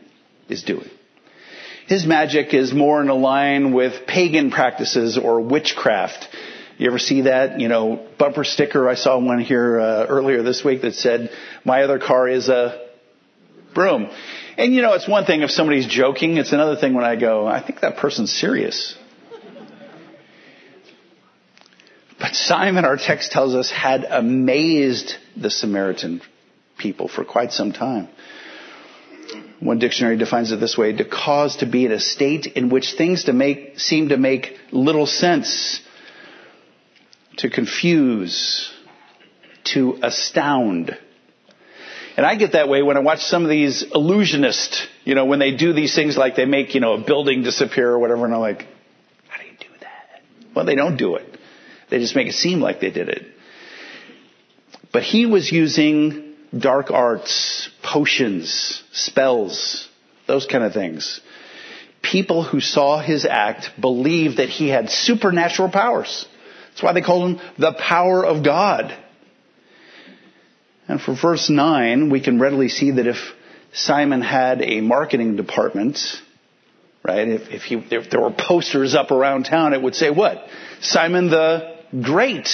is 0.48 0.62
doing. 0.62 0.88
His 1.86 2.04
magic 2.04 2.52
is 2.52 2.72
more 2.72 3.00
in 3.00 3.08
line 3.08 3.72
with 3.72 4.06
pagan 4.06 4.50
practices 4.50 5.16
or 5.16 5.40
witchcraft. 5.40 6.28
You 6.78 6.88
ever 6.88 6.98
see 6.98 7.22
that, 7.22 7.58
you 7.58 7.68
know, 7.68 8.06
bumper 8.18 8.44
sticker? 8.44 8.88
I 8.88 8.96
saw 8.96 9.18
one 9.18 9.38
here 9.38 9.80
uh, 9.80 10.06
earlier 10.06 10.42
this 10.42 10.62
week 10.62 10.82
that 10.82 10.94
said, 10.94 11.30
"My 11.64 11.82
other 11.82 11.98
car 11.98 12.28
is 12.28 12.48
a 12.48 12.86
broom." 13.74 14.10
And 14.58 14.74
you 14.74 14.82
know, 14.82 14.92
it's 14.92 15.08
one 15.08 15.24
thing 15.24 15.42
if 15.42 15.50
somebody's 15.50 15.86
joking. 15.86 16.36
It's 16.36 16.52
another 16.52 16.76
thing 16.76 16.92
when 16.92 17.04
I 17.04 17.16
go, 17.16 17.46
"I 17.46 17.62
think 17.62 17.80
that 17.80 17.96
person's 17.96 18.32
serious." 18.32 18.96
But 22.18 22.34
Simon, 22.34 22.84
our 22.84 22.96
text 22.96 23.32
tells 23.32 23.54
us, 23.54 23.70
had 23.70 24.04
amazed 24.04 25.16
the 25.36 25.50
Samaritan 25.50 26.22
people 26.78 27.08
for 27.08 27.24
quite 27.24 27.52
some 27.52 27.72
time. 27.72 28.08
One 29.60 29.78
dictionary 29.78 30.16
defines 30.16 30.52
it 30.52 30.60
this 30.60 30.76
way, 30.76 30.92
to 30.92 31.04
cause 31.04 31.56
to 31.58 31.66
be 31.66 31.84
in 31.86 31.92
a 31.92 32.00
state 32.00 32.46
in 32.46 32.68
which 32.68 32.94
things 32.94 33.24
to 33.24 33.32
make, 33.32 33.78
seem 33.80 34.10
to 34.10 34.16
make 34.16 34.58
little 34.72 35.06
sense, 35.06 35.80
to 37.36 37.50
confuse, 37.50 38.72
to 39.64 39.98
astound. 40.02 40.96
And 42.16 42.24
I 42.24 42.34
get 42.34 42.52
that 42.52 42.68
way 42.68 42.82
when 42.82 42.96
I 42.96 43.00
watch 43.00 43.20
some 43.20 43.44
of 43.44 43.50
these 43.50 43.84
illusionists, 43.84 44.86
you 45.04 45.14
know, 45.14 45.26
when 45.26 45.38
they 45.38 45.54
do 45.54 45.72
these 45.72 45.94
things 45.94 46.16
like 46.16 46.34
they 46.34 46.46
make, 46.46 46.74
you 46.74 46.80
know, 46.80 46.94
a 46.94 46.98
building 47.04 47.42
disappear 47.42 47.90
or 47.90 47.98
whatever, 47.98 48.24
and 48.24 48.34
I'm 48.34 48.40
like, 48.40 48.66
how 49.28 49.38
do 49.38 49.46
you 49.46 49.56
do 49.58 49.66
that? 49.80 50.22
Well, 50.54 50.64
they 50.64 50.74
don't 50.74 50.96
do 50.96 51.16
it. 51.16 51.38
They 51.90 51.98
just 51.98 52.16
make 52.16 52.26
it 52.26 52.34
seem 52.34 52.60
like 52.60 52.80
they 52.80 52.90
did 52.90 53.08
it. 53.08 53.26
But 54.92 55.02
he 55.02 55.26
was 55.26 55.52
using 55.52 56.34
dark 56.56 56.90
arts, 56.90 57.68
potions, 57.82 58.82
spells, 58.92 59.88
those 60.26 60.46
kind 60.46 60.64
of 60.64 60.72
things. 60.72 61.20
People 62.02 62.44
who 62.44 62.60
saw 62.60 62.98
his 62.98 63.26
act 63.26 63.72
believed 63.80 64.38
that 64.38 64.48
he 64.48 64.68
had 64.68 64.88
supernatural 64.90 65.70
powers. 65.70 66.26
That's 66.76 66.82
why 66.82 66.92
they 66.92 67.00
called 67.00 67.30
him 67.30 67.40
the 67.56 67.72
power 67.72 68.22
of 68.22 68.44
God. 68.44 68.94
And 70.86 71.00
for 71.00 71.16
verse 71.16 71.48
9, 71.48 72.10
we 72.10 72.20
can 72.20 72.38
readily 72.38 72.68
see 72.68 72.90
that 72.90 73.06
if 73.06 73.16
Simon 73.72 74.20
had 74.20 74.60
a 74.60 74.82
marketing 74.82 75.36
department, 75.36 75.98
right, 77.02 77.28
if, 77.28 77.48
if, 77.48 77.62
he, 77.62 77.76
if 77.76 78.10
there 78.10 78.20
were 78.20 78.30
posters 78.30 78.94
up 78.94 79.10
around 79.10 79.44
town, 79.44 79.72
it 79.72 79.80
would 79.80 79.94
say 79.94 80.10
what? 80.10 80.46
Simon 80.82 81.30
the 81.30 81.78
Great. 82.02 82.50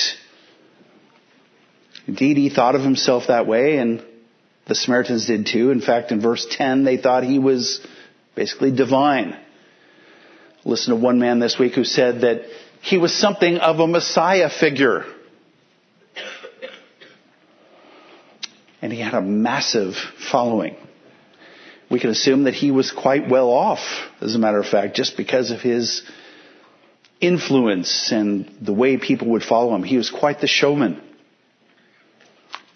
Indeed, 2.06 2.36
he 2.36 2.48
thought 2.48 2.76
of 2.76 2.82
himself 2.82 3.24
that 3.26 3.48
way, 3.48 3.78
and 3.78 4.04
the 4.68 4.76
Samaritans 4.76 5.26
did 5.26 5.46
too. 5.46 5.72
In 5.72 5.80
fact, 5.80 6.12
in 6.12 6.20
verse 6.20 6.46
10, 6.48 6.84
they 6.84 6.96
thought 6.96 7.24
he 7.24 7.40
was 7.40 7.84
basically 8.36 8.70
divine. 8.70 9.36
Listen 10.64 10.94
to 10.94 11.00
one 11.00 11.18
man 11.18 11.40
this 11.40 11.58
week 11.58 11.72
who 11.72 11.82
said 11.82 12.20
that 12.20 12.42
he 12.82 12.98
was 12.98 13.14
something 13.14 13.58
of 13.58 13.78
a 13.78 13.86
Messiah 13.86 14.50
figure. 14.50 15.04
And 18.82 18.92
he 18.92 19.00
had 19.00 19.14
a 19.14 19.20
massive 19.20 19.94
following. 20.30 20.76
We 21.88 22.00
can 22.00 22.10
assume 22.10 22.44
that 22.44 22.54
he 22.54 22.72
was 22.72 22.90
quite 22.90 23.28
well 23.28 23.50
off, 23.50 24.10
as 24.20 24.34
a 24.34 24.38
matter 24.38 24.58
of 24.58 24.66
fact, 24.66 24.96
just 24.96 25.16
because 25.16 25.52
of 25.52 25.60
his 25.60 26.02
influence 27.20 28.10
and 28.10 28.52
the 28.60 28.72
way 28.72 28.96
people 28.96 29.28
would 29.28 29.44
follow 29.44 29.76
him. 29.76 29.84
He 29.84 29.96
was 29.96 30.10
quite 30.10 30.40
the 30.40 30.48
showman. 30.48 31.00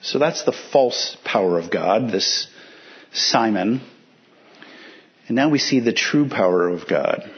So 0.03 0.21
that's 0.21 0.45
the 0.45 0.53
false 0.53 1.17
power 1.25 1.59
of 1.59 1.69
God, 1.69 2.13
this 2.13 2.47
Simon. 3.13 3.81
And 5.27 5.35
now 5.35 5.49
we 5.49 5.59
see 5.59 5.81
the 5.81 5.93
true 5.93 6.29
power 6.29 6.69
of 6.69 6.87
God. 6.87 7.29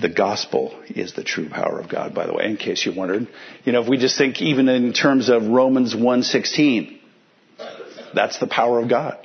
The 0.00 0.08
gospel 0.08 0.82
is 0.88 1.12
the 1.14 1.22
true 1.22 1.48
power 1.48 1.78
of 1.78 1.88
God, 1.88 2.14
by 2.14 2.26
the 2.26 2.34
way, 2.34 2.46
in 2.46 2.56
case 2.56 2.84
you 2.84 2.92
wondered. 2.92 3.28
You 3.64 3.72
know, 3.72 3.82
if 3.82 3.88
we 3.88 3.96
just 3.96 4.18
think 4.18 4.42
even 4.42 4.68
in 4.68 4.92
terms 4.92 5.28
of 5.28 5.46
Romans 5.46 5.94
1.16, 5.94 6.98
that's 8.12 8.38
the 8.38 8.46
power 8.46 8.80
of 8.80 8.88
God. 8.88 9.24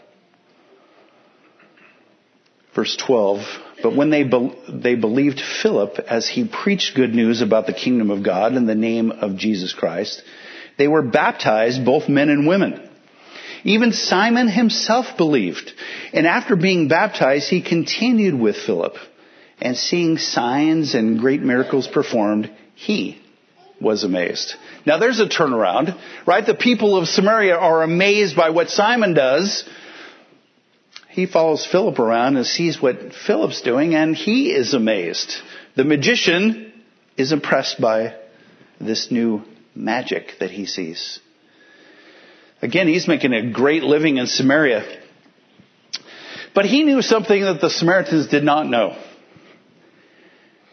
Verse 2.75 2.95
12, 2.97 3.39
but 3.81 3.95
when 3.95 4.11
they, 4.11 4.23
be- 4.23 4.55
they 4.69 4.95
believed 4.95 5.41
Philip 5.41 5.97
as 6.07 6.29
he 6.29 6.47
preached 6.47 6.95
good 6.95 7.15
news 7.15 7.41
about 7.41 7.65
the 7.65 7.73
kingdom 7.73 8.11
of 8.11 8.23
God 8.23 8.53
in 8.53 8.67
the 8.67 8.75
name 8.75 9.11
of 9.11 9.37
Jesus 9.37 9.73
Christ, 9.73 10.21
they 10.77 10.87
were 10.87 11.01
baptized, 11.01 11.83
both 11.83 12.07
men 12.07 12.29
and 12.29 12.47
women. 12.47 12.89
Even 13.63 13.91
Simon 13.91 14.47
himself 14.47 15.17
believed. 15.17 15.73
And 16.13 16.27
after 16.27 16.55
being 16.55 16.87
baptized, 16.87 17.49
he 17.49 17.61
continued 17.61 18.39
with 18.39 18.55
Philip. 18.55 18.95
And 19.61 19.77
seeing 19.77 20.17
signs 20.17 20.95
and 20.95 21.19
great 21.19 21.41
miracles 21.41 21.87
performed, 21.87 22.51
he 22.75 23.21
was 23.81 24.03
amazed. 24.03 24.55
Now 24.85 24.97
there's 24.97 25.19
a 25.19 25.27
turnaround, 25.27 25.99
right? 26.25 26.45
The 26.45 26.55
people 26.55 26.97
of 26.97 27.07
Samaria 27.07 27.55
are 27.55 27.83
amazed 27.83 28.35
by 28.35 28.49
what 28.49 28.69
Simon 28.69 29.13
does. 29.13 29.67
He 31.09 31.25
follows 31.25 31.65
Philip 31.65 31.99
around 31.99 32.37
and 32.37 32.45
sees 32.45 32.81
what 32.81 33.13
Philip's 33.13 33.61
doing 33.61 33.95
and 33.95 34.15
he 34.15 34.51
is 34.51 34.73
amazed. 34.73 35.33
The 35.75 35.83
magician 35.83 36.71
is 37.17 37.31
impressed 37.31 37.81
by 37.81 38.15
this 38.79 39.11
new 39.11 39.43
magic 39.75 40.35
that 40.39 40.51
he 40.51 40.65
sees. 40.65 41.19
Again, 42.61 42.87
he's 42.87 43.07
making 43.07 43.33
a 43.33 43.51
great 43.51 43.83
living 43.83 44.17
in 44.17 44.27
Samaria. 44.27 44.83
But 46.53 46.65
he 46.65 46.83
knew 46.83 47.01
something 47.01 47.41
that 47.41 47.61
the 47.61 47.69
Samaritans 47.69 48.27
did 48.27 48.43
not 48.43 48.67
know. 48.67 48.97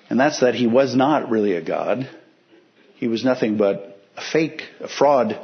And 0.09 0.19
that's 0.19 0.41
that 0.41 0.55
he 0.55 0.67
was 0.67 0.95
not 0.95 1.31
really 1.31 1.55
a 1.55 1.63
God. 1.63 2.09
He 2.95 3.09
was 3.09 3.25
nothing 3.25 3.57
but 3.57 4.01
a 4.17 4.23
fake, 4.23 4.63
a 4.81 4.89
fraud, 4.89 5.39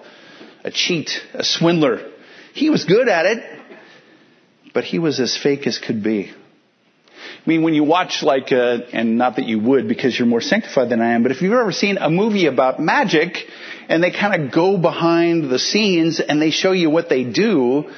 a 0.64 0.70
cheat, 0.70 1.10
a 1.34 1.44
swindler. 1.44 2.10
He 2.54 2.70
was 2.70 2.84
good 2.84 3.08
at 3.08 3.26
it, 3.26 3.60
but 4.72 4.84
he 4.84 4.98
was 4.98 5.20
as 5.20 5.36
fake 5.36 5.66
as 5.66 5.78
could 5.78 6.02
be. 6.02 6.32
I 7.24 7.48
mean, 7.48 7.62
when 7.62 7.74
you 7.74 7.82
watch 7.82 8.22
like, 8.22 8.52
uh, 8.52 8.78
and 8.92 9.18
not 9.18 9.36
that 9.36 9.46
you 9.46 9.58
would 9.58 9.88
because 9.88 10.16
you're 10.16 10.28
more 10.28 10.40
sanctified 10.40 10.90
than 10.90 11.00
I 11.00 11.14
am, 11.14 11.22
but 11.22 11.32
if 11.32 11.42
you've 11.42 11.52
ever 11.52 11.72
seen 11.72 11.98
a 11.98 12.08
movie 12.08 12.46
about 12.46 12.78
magic 12.78 13.36
and 13.88 14.02
they 14.02 14.12
kind 14.12 14.44
of 14.44 14.52
go 14.52 14.78
behind 14.78 15.50
the 15.50 15.58
scenes 15.58 16.20
and 16.20 16.40
they 16.40 16.50
show 16.50 16.72
you 16.72 16.88
what 16.88 17.08
they 17.08 17.24
do, 17.24 17.90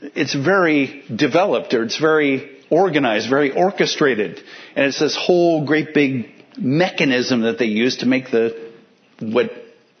it's 0.00 0.34
very 0.34 1.04
developed 1.14 1.74
or 1.74 1.82
it's 1.82 1.98
very 1.98 2.59
organized, 2.70 3.28
very 3.28 3.52
orchestrated. 3.52 4.40
And 4.76 4.86
it's 4.86 5.00
this 5.00 5.16
whole 5.16 5.66
great 5.66 5.92
big 5.92 6.30
mechanism 6.56 7.42
that 7.42 7.58
they 7.58 7.66
use 7.66 7.98
to 7.98 8.06
make 8.06 8.30
the, 8.30 8.72
what 9.20 9.50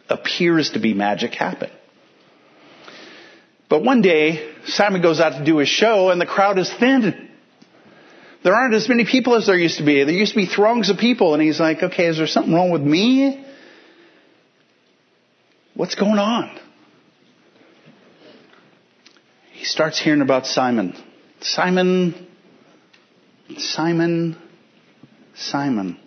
appears 0.08 0.70
to 0.70 0.80
be 0.80 0.94
magic 0.94 1.34
happen. 1.34 1.70
But 3.68 3.84
one 3.84 4.02
day, 4.02 4.52
Simon 4.66 5.00
goes 5.00 5.20
out 5.20 5.38
to 5.38 5.44
do 5.44 5.58
his 5.58 5.68
show 5.68 6.10
and 6.10 6.20
the 6.20 6.26
crowd 6.26 6.58
is 6.58 6.72
thin. 6.72 7.28
There 8.42 8.54
aren't 8.54 8.74
as 8.74 8.88
many 8.88 9.04
people 9.04 9.36
as 9.36 9.46
there 9.46 9.56
used 9.56 9.78
to 9.78 9.84
be. 9.84 10.02
There 10.02 10.14
used 10.14 10.32
to 10.32 10.38
be 10.38 10.46
throngs 10.46 10.88
of 10.88 10.96
people, 10.96 11.34
and 11.34 11.42
he's 11.42 11.60
like, 11.60 11.82
okay, 11.82 12.06
is 12.06 12.16
there 12.16 12.26
something 12.26 12.54
wrong 12.54 12.70
with 12.70 12.80
me? 12.80 13.44
What's 15.74 15.94
going 15.94 16.18
on? 16.18 16.58
He 19.52 19.66
starts 19.66 20.00
hearing 20.00 20.22
about 20.22 20.46
Simon. 20.46 20.96
Simon, 21.42 22.28
Simon, 23.58 24.36
Simon. 25.34 25.98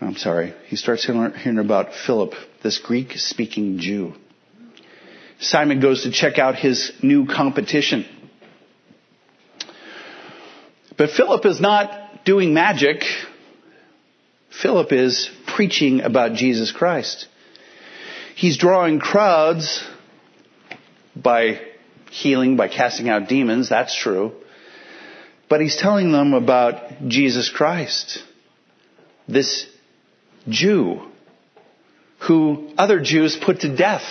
I'm 0.00 0.16
sorry. 0.16 0.54
He 0.66 0.76
starts 0.76 1.04
hearing 1.04 1.58
about 1.58 1.92
Philip, 1.94 2.34
this 2.62 2.78
Greek 2.78 3.12
speaking 3.14 3.78
Jew. 3.78 4.14
Simon 5.40 5.80
goes 5.80 6.02
to 6.04 6.10
check 6.10 6.38
out 6.38 6.56
his 6.56 6.92
new 7.02 7.26
competition. 7.26 8.06
But 10.96 11.10
Philip 11.10 11.46
is 11.46 11.60
not 11.60 12.24
doing 12.24 12.54
magic. 12.54 13.02
Philip 14.50 14.92
is 14.92 15.30
preaching 15.46 16.00
about 16.00 16.34
Jesus 16.34 16.72
Christ. 16.72 17.26
He's 18.34 18.56
drawing 18.56 18.98
crowds 18.98 19.84
by 21.14 21.60
healing, 22.10 22.56
by 22.56 22.68
casting 22.68 23.08
out 23.08 23.28
demons. 23.28 23.68
That's 23.68 23.96
true. 23.96 24.32
But 25.48 25.60
he's 25.60 25.76
telling 25.76 26.12
them 26.12 26.34
about 26.34 27.08
Jesus 27.08 27.48
Christ. 27.50 28.22
This 29.26 29.66
Jew 30.48 31.02
who 32.20 32.70
other 32.76 33.00
Jews 33.00 33.36
put 33.40 33.60
to 33.60 33.74
death. 33.74 34.02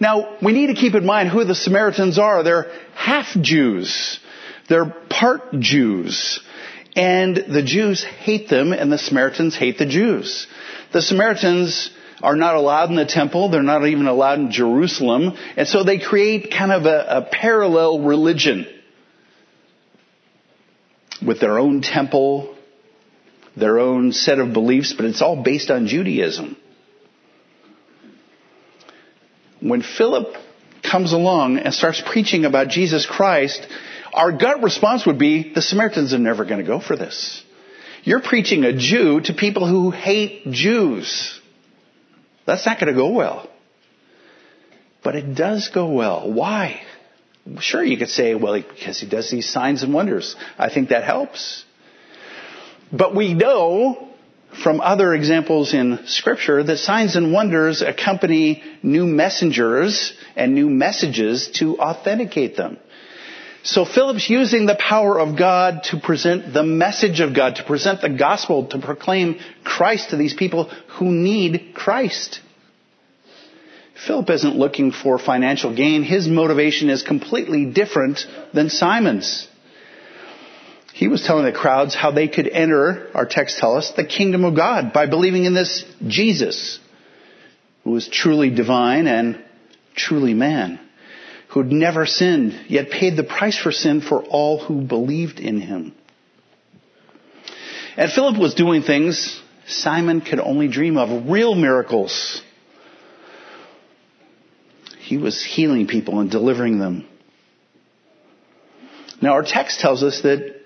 Now, 0.00 0.36
we 0.42 0.52
need 0.52 0.68
to 0.68 0.74
keep 0.74 0.94
in 0.94 1.04
mind 1.04 1.28
who 1.28 1.44
the 1.44 1.54
Samaritans 1.54 2.18
are. 2.18 2.42
They're 2.42 2.70
half 2.94 3.26
Jews. 3.40 4.20
They're 4.68 4.94
part 5.10 5.58
Jews. 5.58 6.40
And 6.94 7.36
the 7.36 7.62
Jews 7.62 8.04
hate 8.04 8.48
them 8.48 8.72
and 8.72 8.92
the 8.92 8.98
Samaritans 8.98 9.56
hate 9.56 9.78
the 9.78 9.86
Jews. 9.86 10.46
The 10.92 11.02
Samaritans 11.02 11.90
are 12.22 12.36
not 12.36 12.54
allowed 12.54 12.90
in 12.90 12.96
the 12.96 13.06
temple. 13.06 13.50
They're 13.50 13.62
not 13.62 13.86
even 13.86 14.06
allowed 14.06 14.38
in 14.38 14.50
Jerusalem. 14.50 15.36
And 15.56 15.66
so 15.66 15.84
they 15.84 15.98
create 15.98 16.52
kind 16.56 16.72
of 16.72 16.86
a, 16.86 17.18
a 17.18 17.28
parallel 17.30 18.00
religion 18.00 18.66
with 21.24 21.40
their 21.40 21.58
own 21.58 21.82
temple, 21.82 22.56
their 23.56 23.78
own 23.78 24.12
set 24.12 24.38
of 24.38 24.52
beliefs, 24.52 24.92
but 24.92 25.04
it's 25.04 25.22
all 25.22 25.42
based 25.42 25.70
on 25.70 25.86
Judaism. 25.86 26.56
When 29.60 29.82
Philip 29.82 30.36
comes 30.88 31.12
along 31.12 31.58
and 31.58 31.74
starts 31.74 32.00
preaching 32.04 32.44
about 32.44 32.68
Jesus 32.68 33.06
Christ, 33.06 33.66
our 34.12 34.32
gut 34.32 34.62
response 34.62 35.04
would 35.06 35.18
be, 35.18 35.52
the 35.52 35.62
Samaritans 35.62 36.14
are 36.14 36.18
never 36.18 36.44
going 36.44 36.60
to 36.60 36.66
go 36.66 36.80
for 36.80 36.96
this. 36.96 37.42
You're 38.04 38.22
preaching 38.22 38.64
a 38.64 38.72
Jew 38.72 39.20
to 39.22 39.34
people 39.34 39.66
who 39.66 39.90
hate 39.90 40.50
Jews. 40.50 41.40
That's 42.46 42.64
not 42.64 42.80
going 42.80 42.94
to 42.94 42.98
go 42.98 43.10
well. 43.10 43.50
But 45.02 45.16
it 45.16 45.34
does 45.34 45.68
go 45.68 45.90
well. 45.90 46.32
Why? 46.32 46.80
Sure, 47.60 47.82
you 47.82 47.96
could 47.96 48.10
say, 48.10 48.34
well, 48.34 48.60
because 48.60 49.00
he 49.00 49.08
does 49.08 49.30
these 49.30 49.48
signs 49.48 49.82
and 49.82 49.94
wonders. 49.94 50.36
I 50.58 50.68
think 50.68 50.90
that 50.90 51.04
helps. 51.04 51.64
But 52.92 53.14
we 53.14 53.34
know 53.34 54.08
from 54.62 54.80
other 54.80 55.14
examples 55.14 55.74
in 55.74 56.06
scripture 56.06 56.62
that 56.62 56.78
signs 56.78 57.16
and 57.16 57.32
wonders 57.32 57.82
accompany 57.82 58.62
new 58.82 59.06
messengers 59.06 60.14
and 60.36 60.54
new 60.54 60.68
messages 60.68 61.48
to 61.54 61.78
authenticate 61.78 62.56
them. 62.56 62.78
So 63.62 63.84
Philip's 63.84 64.30
using 64.30 64.66
the 64.66 64.76
power 64.76 65.20
of 65.20 65.36
God 65.36 65.82
to 65.84 66.00
present 66.00 66.54
the 66.54 66.62
message 66.62 67.20
of 67.20 67.34
God, 67.34 67.56
to 67.56 67.64
present 67.64 68.00
the 68.00 68.08
gospel, 68.08 68.66
to 68.68 68.78
proclaim 68.78 69.40
Christ 69.64 70.10
to 70.10 70.16
these 70.16 70.32
people 70.32 70.64
who 70.98 71.10
need 71.10 71.72
Christ. 71.74 72.40
Philip 74.06 74.30
isn't 74.30 74.56
looking 74.56 74.92
for 74.92 75.18
financial 75.18 75.74
gain. 75.74 76.02
His 76.02 76.28
motivation 76.28 76.88
is 76.88 77.02
completely 77.02 77.66
different 77.66 78.20
than 78.54 78.70
Simon's. 78.70 79.48
He 80.92 81.08
was 81.08 81.22
telling 81.22 81.44
the 81.44 81.52
crowds 81.52 81.94
how 81.94 82.10
they 82.10 82.28
could 82.28 82.48
enter, 82.48 83.08
our 83.14 83.26
text 83.26 83.58
tells 83.58 83.84
us, 83.84 83.90
the 83.92 84.04
kingdom 84.04 84.44
of 84.44 84.56
God 84.56 84.92
by 84.92 85.06
believing 85.06 85.44
in 85.44 85.54
this 85.54 85.84
Jesus, 86.06 86.80
who 87.84 87.90
was 87.90 88.08
truly 88.08 88.50
divine 88.50 89.06
and 89.06 89.44
truly 89.94 90.34
man 90.34 90.80
who'd 91.48 91.72
never 91.72 92.06
sinned, 92.06 92.66
yet 92.68 92.90
paid 92.90 93.16
the 93.16 93.24
price 93.24 93.56
for 93.58 93.72
sin 93.72 94.00
for 94.00 94.22
all 94.22 94.62
who 94.62 94.82
believed 94.82 95.40
in 95.40 95.60
him. 95.60 95.94
And 97.96 98.12
Philip 98.12 98.38
was 98.38 98.54
doing 98.54 98.82
things 98.82 99.40
Simon 99.66 100.20
could 100.20 100.40
only 100.40 100.68
dream 100.68 100.96
of, 100.96 101.28
real 101.28 101.54
miracles. 101.54 102.42
He 105.08 105.16
was 105.16 105.42
healing 105.42 105.86
people 105.86 106.20
and 106.20 106.30
delivering 106.30 106.78
them. 106.78 107.08
Now 109.22 109.32
our 109.32 109.42
text 109.42 109.80
tells 109.80 110.02
us 110.02 110.20
that 110.20 110.60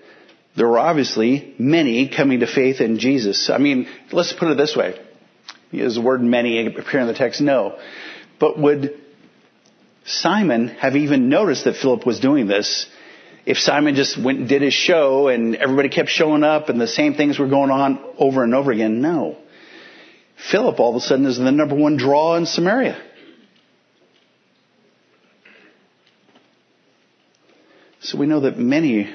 there 0.57 0.67
were 0.67 0.79
obviously 0.79 1.55
many 1.57 2.09
coming 2.09 2.41
to 2.41 2.45
faith 2.45 2.81
in 2.81 2.99
Jesus. 2.99 3.49
I 3.49 3.57
mean, 3.57 3.87
let's 4.11 4.33
put 4.33 4.51
it 4.51 4.57
this 4.57 4.75
way. 4.75 4.99
Is 5.71 5.95
the 5.95 6.01
word 6.01 6.21
many 6.21 6.67
appear 6.67 6.99
in 6.99 7.07
the 7.07 7.13
text? 7.13 7.39
No. 7.39 7.79
But 8.37 8.59
would 8.59 9.01
Simon 10.03 10.67
have 10.67 10.97
even 10.97 11.29
noticed 11.29 11.63
that 11.63 11.77
Philip 11.77 12.05
was 12.05 12.19
doing 12.19 12.45
this 12.45 12.85
if 13.45 13.57
Simon 13.57 13.95
just 13.95 14.21
went 14.21 14.39
and 14.39 14.49
did 14.49 14.61
his 14.61 14.73
show 14.73 15.29
and 15.29 15.55
everybody 15.55 15.87
kept 15.87 16.09
showing 16.09 16.43
up 16.43 16.67
and 16.67 16.81
the 16.81 16.87
same 16.87 17.13
things 17.13 17.39
were 17.39 17.47
going 17.47 17.71
on 17.71 18.03
over 18.17 18.43
and 18.43 18.53
over 18.53 18.73
again? 18.73 19.01
No. 19.01 19.37
Philip 20.51 20.81
all 20.81 20.89
of 20.89 21.01
a 21.01 21.05
sudden 21.05 21.25
is 21.27 21.37
the 21.37 21.49
number 21.49 21.75
one 21.75 21.95
draw 21.95 22.35
in 22.35 22.45
Samaria. 22.45 23.01
So 28.03 28.17
we 28.17 28.25
know 28.25 28.41
that 28.41 28.59
many 28.59 29.09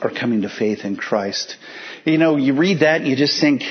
are 0.00 0.10
coming 0.10 0.42
to 0.42 0.48
faith 0.48 0.84
in 0.84 0.96
Christ. 0.96 1.56
You 2.04 2.16
know, 2.16 2.36
you 2.36 2.54
read 2.54 2.80
that 2.80 3.00
and 3.00 3.10
you 3.10 3.16
just 3.16 3.40
think, 3.40 3.62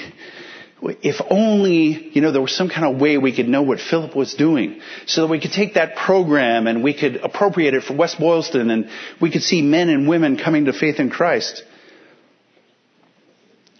if 0.81 1.15
only, 1.29 2.11
you 2.11 2.21
know, 2.21 2.33
there 2.33 2.41
was 2.41 2.53
some 2.53 2.69
kind 2.69 2.93
of 2.93 2.99
way 2.99 3.17
we 3.17 3.33
could 3.33 3.47
know 3.47 3.61
what 3.61 3.79
Philip 3.79 4.17
was 4.17 4.33
doing 4.33 4.81
so 5.05 5.21
that 5.21 5.27
we 5.27 5.39
could 5.39 5.53
take 5.53 5.75
that 5.75 5.95
program 5.95 6.67
and 6.67 6.83
we 6.83 6.93
could 6.93 7.17
appropriate 7.17 7.73
it 7.73 7.83
for 7.83 7.95
West 7.95 8.19
Boylston 8.19 8.69
and 8.69 8.89
we 9.21 9.31
could 9.31 9.43
see 9.43 9.61
men 9.61 9.87
and 9.87 10.09
women 10.09 10.37
coming 10.37 10.65
to 10.65 10.73
faith 10.73 10.99
in 10.99 11.09
Christ. 11.09 11.63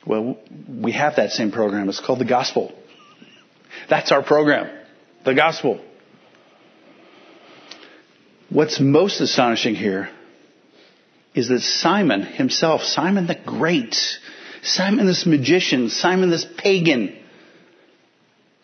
Well, 0.05 0.37
we 0.69 0.93
have 0.93 1.17
that 1.17 1.31
same 1.31 1.51
program. 1.51 1.89
It's 1.89 1.99
called 1.99 2.19
the 2.19 2.25
gospel. 2.25 2.73
That's 3.89 4.13
our 4.13 4.23
program. 4.23 4.69
The 5.25 5.33
gospel. 5.33 5.81
What's 8.51 8.81
most 8.81 9.21
astonishing 9.21 9.75
here 9.75 10.09
is 11.33 11.47
that 11.47 11.61
Simon 11.61 12.21
himself, 12.21 12.83
Simon 12.83 13.25
the 13.25 13.37
Great, 13.45 13.95
Simon 14.61 15.05
this 15.07 15.25
magician, 15.25 15.89
Simon 15.89 16.29
this 16.29 16.45
pagan, 16.57 17.17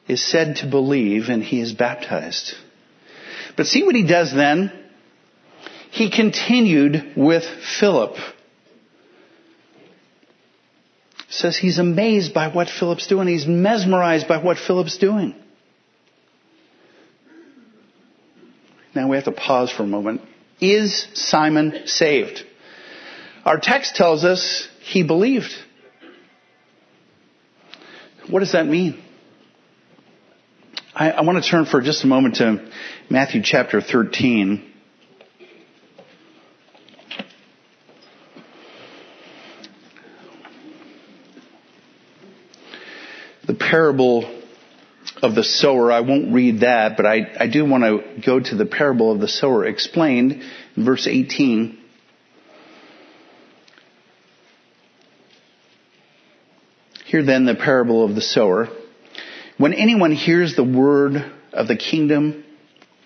is 0.10 0.22
said 0.22 0.58
to 0.58 0.68
believe 0.68 1.30
and 1.30 1.42
he 1.42 1.62
is 1.62 1.72
baptized. 1.72 2.54
But 3.56 3.68
see 3.68 3.84
what 3.84 3.96
he 3.96 4.06
does 4.06 4.34
then? 4.34 4.74
He 5.90 6.12
continued 6.12 7.14
with 7.16 7.46
Philip. 7.80 8.18
Says 11.30 11.58
he's 11.58 11.80
amazed 11.80 12.34
by 12.34 12.50
what 12.50 12.70
Philip's 12.70 13.08
doing. 13.08 13.30
He's 13.30 13.48
mesmerized 13.48 14.28
by 14.28 14.38
what 14.44 14.58
Philip's 14.58 14.98
doing. 14.98 15.34
Now 18.98 19.08
we 19.08 19.16
have 19.16 19.26
to 19.26 19.32
pause 19.32 19.72
for 19.72 19.84
a 19.84 19.86
moment. 19.86 20.22
Is 20.60 21.08
Simon 21.14 21.84
saved? 21.86 22.44
Our 23.46 23.60
text 23.60 23.96
tells 23.96 24.24
us 24.24 24.68
he 24.82 25.04
believed. 25.04 25.52
What 28.28 28.40
does 28.40 28.54
that 28.54 28.66
mean? 28.66 29.00
I, 30.96 31.12
I 31.12 31.22
want 31.22 31.44
to 31.44 31.48
turn 31.48 31.66
for 31.66 31.80
just 31.80 32.04
a 32.06 32.08
moment 32.08 32.38
to 32.38 32.72
Matthew 33.08 33.44
chapter 33.44 33.82
13. 33.82 34.74
The 43.46 43.54
parable 43.54 44.37
of 45.22 45.36
the 45.36 45.44
sower. 45.44 45.92
I 45.92 46.02
won't 46.02 46.34
read 46.34 46.62
that, 46.62 46.98
but 46.98 47.06
I, 47.06 47.22
I 47.40 47.48
do 47.48 47.66
want 47.66 47.84
to 47.84 48.22
go 48.26 48.40
to 48.40 48.56
the 48.56 48.66
parable 48.66 49.12
of 49.12 49.20
the 49.20 49.28
sower 49.28 49.66
explained 49.66 50.44
in 50.76 50.86
verse 50.86 51.08
18. 51.08 51.80
Hear 57.06 57.24
then 57.24 57.46
the 57.46 57.56
parable 57.56 58.04
of 58.04 58.16
the 58.16 58.22
sower. 58.22 58.68
When 59.58 59.74
anyone 59.74 60.12
hears 60.12 60.56
the 60.56 60.64
word 60.64 61.32
of 61.54 61.68
the 61.68 61.78
kingdom, 61.78 62.44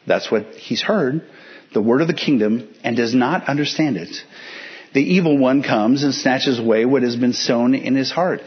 that's 0.07 0.31
what 0.31 0.55
he's 0.55 0.81
heard, 0.81 1.21
the 1.73 1.81
word 1.81 2.01
of 2.01 2.07
the 2.07 2.13
kingdom, 2.13 2.73
and 2.83 2.97
does 2.97 3.13
not 3.13 3.47
understand 3.47 3.97
it, 3.97 4.09
the 4.93 5.01
evil 5.01 5.37
one 5.37 5.63
comes 5.63 6.03
and 6.03 6.13
snatches 6.13 6.59
away 6.59 6.83
what 6.83 7.03
has 7.03 7.15
been 7.15 7.33
sown 7.33 7.75
in 7.75 7.95
his 7.95 8.11
heart. 8.11 8.41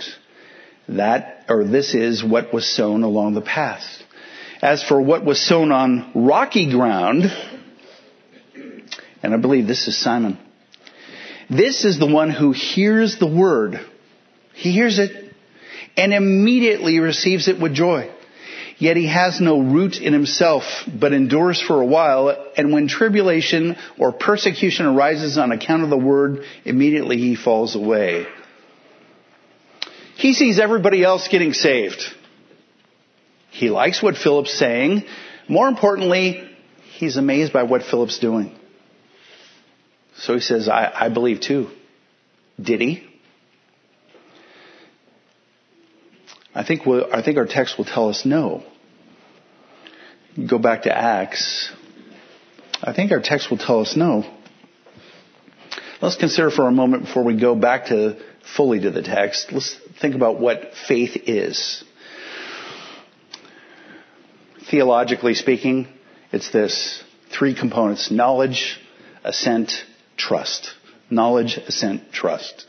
That, 0.88 1.44
or 1.48 1.64
this 1.64 1.94
is 1.94 2.22
what 2.22 2.52
was 2.52 2.66
sown 2.66 3.02
along 3.02 3.34
the 3.34 3.40
path. 3.40 3.84
As 4.60 4.82
for 4.82 5.00
what 5.00 5.24
was 5.24 5.40
sown 5.40 5.72
on 5.72 6.10
rocky 6.14 6.70
ground, 6.70 7.24
and 9.22 9.34
I 9.34 9.36
believe 9.36 9.66
this 9.66 9.88
is 9.88 9.96
Simon, 9.96 10.38
this 11.50 11.84
is 11.84 11.98
the 11.98 12.06
one 12.06 12.30
who 12.30 12.52
hears 12.52 13.18
the 13.18 13.26
word. 13.26 13.80
He 14.54 14.72
hears 14.72 14.98
it 14.98 15.34
and 15.96 16.12
immediately 16.12 16.98
receives 16.98 17.48
it 17.48 17.60
with 17.60 17.74
joy. 17.74 18.10
Yet 18.78 18.96
he 18.96 19.06
has 19.06 19.40
no 19.40 19.60
root 19.60 20.00
in 20.00 20.12
himself, 20.12 20.64
but 20.88 21.12
endures 21.12 21.60
for 21.60 21.80
a 21.80 21.86
while, 21.86 22.52
and 22.56 22.72
when 22.72 22.88
tribulation 22.88 23.76
or 23.98 24.12
persecution 24.12 24.86
arises 24.86 25.38
on 25.38 25.52
account 25.52 25.84
of 25.84 25.90
the 25.90 25.96
word, 25.96 26.44
immediately 26.64 27.18
he 27.18 27.36
falls 27.36 27.76
away. 27.76 28.26
He 30.24 30.32
sees 30.32 30.58
everybody 30.58 31.04
else 31.04 31.28
getting 31.28 31.52
saved. 31.52 32.02
He 33.50 33.68
likes 33.68 34.02
what 34.02 34.16
Philip's 34.16 34.58
saying. 34.58 35.04
More 35.48 35.68
importantly, 35.68 36.48
he's 36.94 37.18
amazed 37.18 37.52
by 37.52 37.64
what 37.64 37.82
Philip's 37.82 38.18
doing. 38.20 38.58
So 40.16 40.32
he 40.32 40.40
says, 40.40 40.66
I, 40.66 40.90
I 40.94 41.08
believe 41.10 41.42
too. 41.42 41.68
Did 42.58 42.80
he? 42.80 43.06
I 46.54 46.64
think, 46.64 46.86
we'll, 46.86 47.12
I 47.12 47.22
think 47.22 47.36
our 47.36 47.44
text 47.44 47.76
will 47.76 47.84
tell 47.84 48.08
us 48.08 48.24
no. 48.24 48.64
Go 50.48 50.58
back 50.58 50.84
to 50.84 50.96
Acts. 50.96 51.70
I 52.82 52.94
think 52.94 53.12
our 53.12 53.20
text 53.20 53.50
will 53.50 53.58
tell 53.58 53.80
us 53.80 53.94
no. 53.94 54.24
Let's 56.00 56.16
consider 56.16 56.50
for 56.50 56.66
a 56.66 56.72
moment 56.72 57.04
before 57.04 57.24
we 57.24 57.38
go 57.38 57.54
back 57.54 57.88
to 57.88 58.18
fully 58.56 58.80
to 58.80 58.90
the 58.90 59.02
text. 59.02 59.52
Let's 59.52 59.78
think 60.00 60.14
about 60.14 60.40
what 60.40 60.72
faith 60.88 61.16
is. 61.26 61.84
Theologically 64.70 65.34
speaking, 65.34 65.88
it's 66.32 66.50
this 66.50 67.02
three 67.30 67.54
components 67.54 68.10
knowledge, 68.10 68.80
assent, 69.22 69.72
trust. 70.16 70.72
Knowledge, 71.10 71.58
assent, 71.58 72.12
trust. 72.12 72.66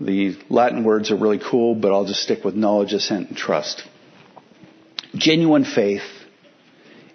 The 0.00 0.36
Latin 0.50 0.84
words 0.84 1.10
are 1.10 1.16
really 1.16 1.38
cool, 1.38 1.74
but 1.74 1.92
I'll 1.92 2.04
just 2.04 2.22
stick 2.22 2.44
with 2.44 2.54
knowledge, 2.54 2.92
assent, 2.92 3.28
and 3.28 3.36
trust. 3.36 3.82
Genuine 5.14 5.64
faith 5.64 6.02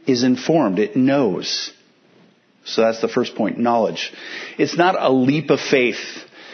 is 0.08 0.24
informed. 0.24 0.80
It 0.80 0.96
knows. 0.96 1.72
So 2.66 2.82
that's 2.82 3.02
the 3.02 3.08
first 3.08 3.36
point, 3.36 3.60
knowledge. 3.60 4.12
It's 4.58 4.78
not 4.78 4.96
a 4.98 5.12
leap 5.12 5.50
of 5.50 5.60
faith. 5.60 6.00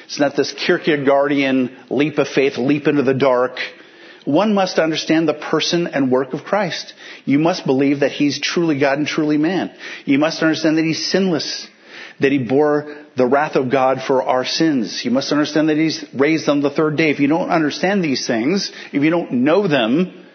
It's 0.07 0.19
not 0.19 0.37
this 0.37 0.53
Kierkegaardian 0.53 1.91
leap 1.91 2.17
of 2.17 2.29
faith, 2.29 2.57
leap 2.57 2.87
into 2.87 3.03
the 3.03 3.13
dark. 3.13 3.59
One 4.23 4.53
must 4.53 4.79
understand 4.79 5.27
the 5.27 5.33
person 5.33 5.87
and 5.87 6.09
work 6.09 6.33
of 6.33 6.45
Christ. 6.45 6.93
You 7.25 7.39
must 7.39 7.65
believe 7.65 7.99
that 7.99 8.13
He's 8.13 8.39
truly 8.39 8.79
God 8.79 8.99
and 8.99 9.07
truly 9.07 9.37
man. 9.37 9.75
You 10.05 10.17
must 10.17 10.41
understand 10.41 10.77
that 10.77 10.85
He's 10.85 11.11
sinless, 11.11 11.67
that 12.21 12.31
He 12.31 12.37
bore 12.37 13.03
the 13.17 13.27
wrath 13.27 13.57
of 13.57 13.69
God 13.69 14.01
for 14.01 14.23
our 14.23 14.45
sins. 14.45 15.03
You 15.03 15.11
must 15.11 15.29
understand 15.33 15.67
that 15.67 15.77
He's 15.77 16.05
raised 16.13 16.47
on 16.47 16.61
the 16.61 16.69
third 16.69 16.95
day. 16.95 17.09
If 17.09 17.19
you 17.19 17.27
don't 17.27 17.49
understand 17.49 18.01
these 18.01 18.25
things, 18.25 18.71
if 18.93 19.03
you 19.03 19.09
don't 19.09 19.33
know 19.33 19.67
them, 19.67 20.25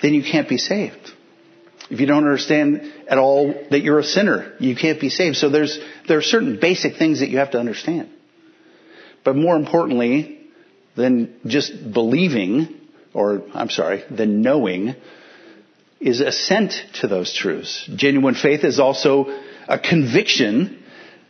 then 0.00 0.14
you 0.14 0.22
can't 0.22 0.48
be 0.48 0.56
saved. 0.56 1.12
If 1.90 2.00
you 2.00 2.06
don't 2.06 2.24
understand 2.24 2.90
at 3.08 3.18
all 3.18 3.52
that 3.70 3.80
you're 3.80 3.98
a 3.98 4.04
sinner, 4.04 4.54
you 4.58 4.74
can't 4.74 5.00
be 5.00 5.10
saved. 5.10 5.36
So 5.36 5.50
there's, 5.50 5.78
there 6.08 6.16
are 6.16 6.22
certain 6.22 6.58
basic 6.58 6.96
things 6.96 7.20
that 7.20 7.28
you 7.28 7.38
have 7.38 7.50
to 7.50 7.58
understand. 7.58 8.08
But 9.24 9.36
more 9.36 9.56
importantly 9.56 10.40
than 10.96 11.40
just 11.46 11.92
believing, 11.92 12.80
or 13.14 13.42
I'm 13.54 13.70
sorry, 13.70 14.04
than 14.10 14.42
knowing, 14.42 14.94
is 16.00 16.20
assent 16.20 16.72
to 16.94 17.06
those 17.06 17.32
truths. 17.32 17.88
Genuine 17.94 18.34
faith 18.34 18.64
is 18.64 18.80
also 18.80 19.26
a 19.68 19.78
conviction 19.78 20.82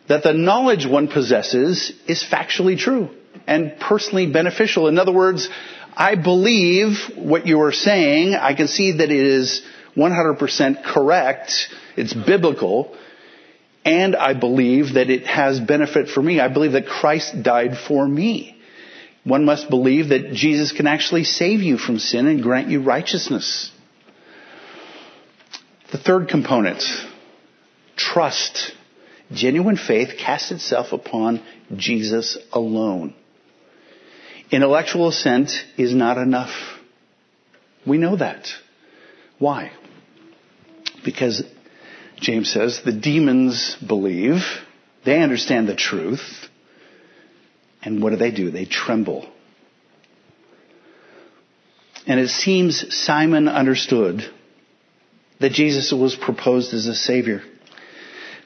that 0.09 0.22
the 0.22 0.33
knowledge 0.33 0.87
one 0.87 1.09
possesses 1.09 1.92
is 2.07 2.24
factually 2.24 2.79
true 2.79 3.11
and 3.46 3.79
personally 3.79 4.26
beneficial. 4.26 4.88
In 4.88 4.98
other 4.98 5.12
words, 5.12 5.48
I 5.96 6.14
believe 6.14 6.98
what 7.16 7.46
you 7.46 7.61
are 7.62 7.72
saying. 7.72 8.35
I 8.35 8.55
can 8.55 8.68
see 8.68 8.92
that 8.92 9.11
it 9.11 9.11
is 9.11 9.62
100% 9.96 10.85
correct. 10.85 11.68
It's 11.96 12.14
biblical. 12.14 12.96
And 13.85 14.14
I 14.14 14.35
believe 14.35 14.95
that 14.95 15.09
it 15.09 15.27
has 15.27 15.59
benefit 15.59 16.09
for 16.09 16.23
me. 16.23 16.38
I 16.38 16.49
believe 16.49 16.73
that 16.73 16.87
Christ 16.87 17.43
died 17.43 17.77
for 17.88 18.07
me. 18.07 18.57
One 19.25 19.45
must 19.45 19.71
believe 19.71 20.09
that 20.11 20.33
Jesus 20.33 20.73
can 20.73 20.87
actually 20.87 21.25
save 21.25 21.61
you 21.61 21.79
from 21.79 21.99
sin 21.99 22.27
and 22.27 22.43
grant 22.43 22.69
you 22.69 22.83
righteousness. 22.83 23.71
The 25.93 25.99
third 25.99 26.29
component, 26.29 26.83
trust. 27.97 28.73
Genuine 29.33 29.77
faith 29.77 30.16
casts 30.19 30.51
itself 30.51 30.93
upon 30.93 31.43
Jesus 31.77 32.37
alone. 32.53 33.14
Intellectual 34.51 35.09
assent 35.09 35.53
is 35.77 35.95
not 35.95 36.19
enough. 36.19 36.51
We 37.87 37.99
know 37.99 38.16
that. 38.16 38.49
Why? 39.38 39.71
Because 41.05 41.43
James 42.20 42.52
says 42.52 42.83
the 42.85 42.92
demons 42.92 43.76
believe, 43.87 44.42
they 45.04 45.22
understand 45.22 45.68
the 45.68 45.76
truth, 45.76 46.48
and 47.83 48.02
what 48.02 48.11
do 48.11 48.16
they 48.16 48.30
do? 48.30 48.50
They 48.50 48.66
tremble. 48.66 49.30
And 52.06 52.20
it 52.20 52.28
seems 52.28 52.94
Simon 52.94 53.48
understood 53.48 54.22
that 55.40 55.52
Jesus 55.52 55.92
was 55.92 56.14
proposed 56.14 56.74
as 56.74 56.87
a 56.87 56.94
savior 56.94 57.42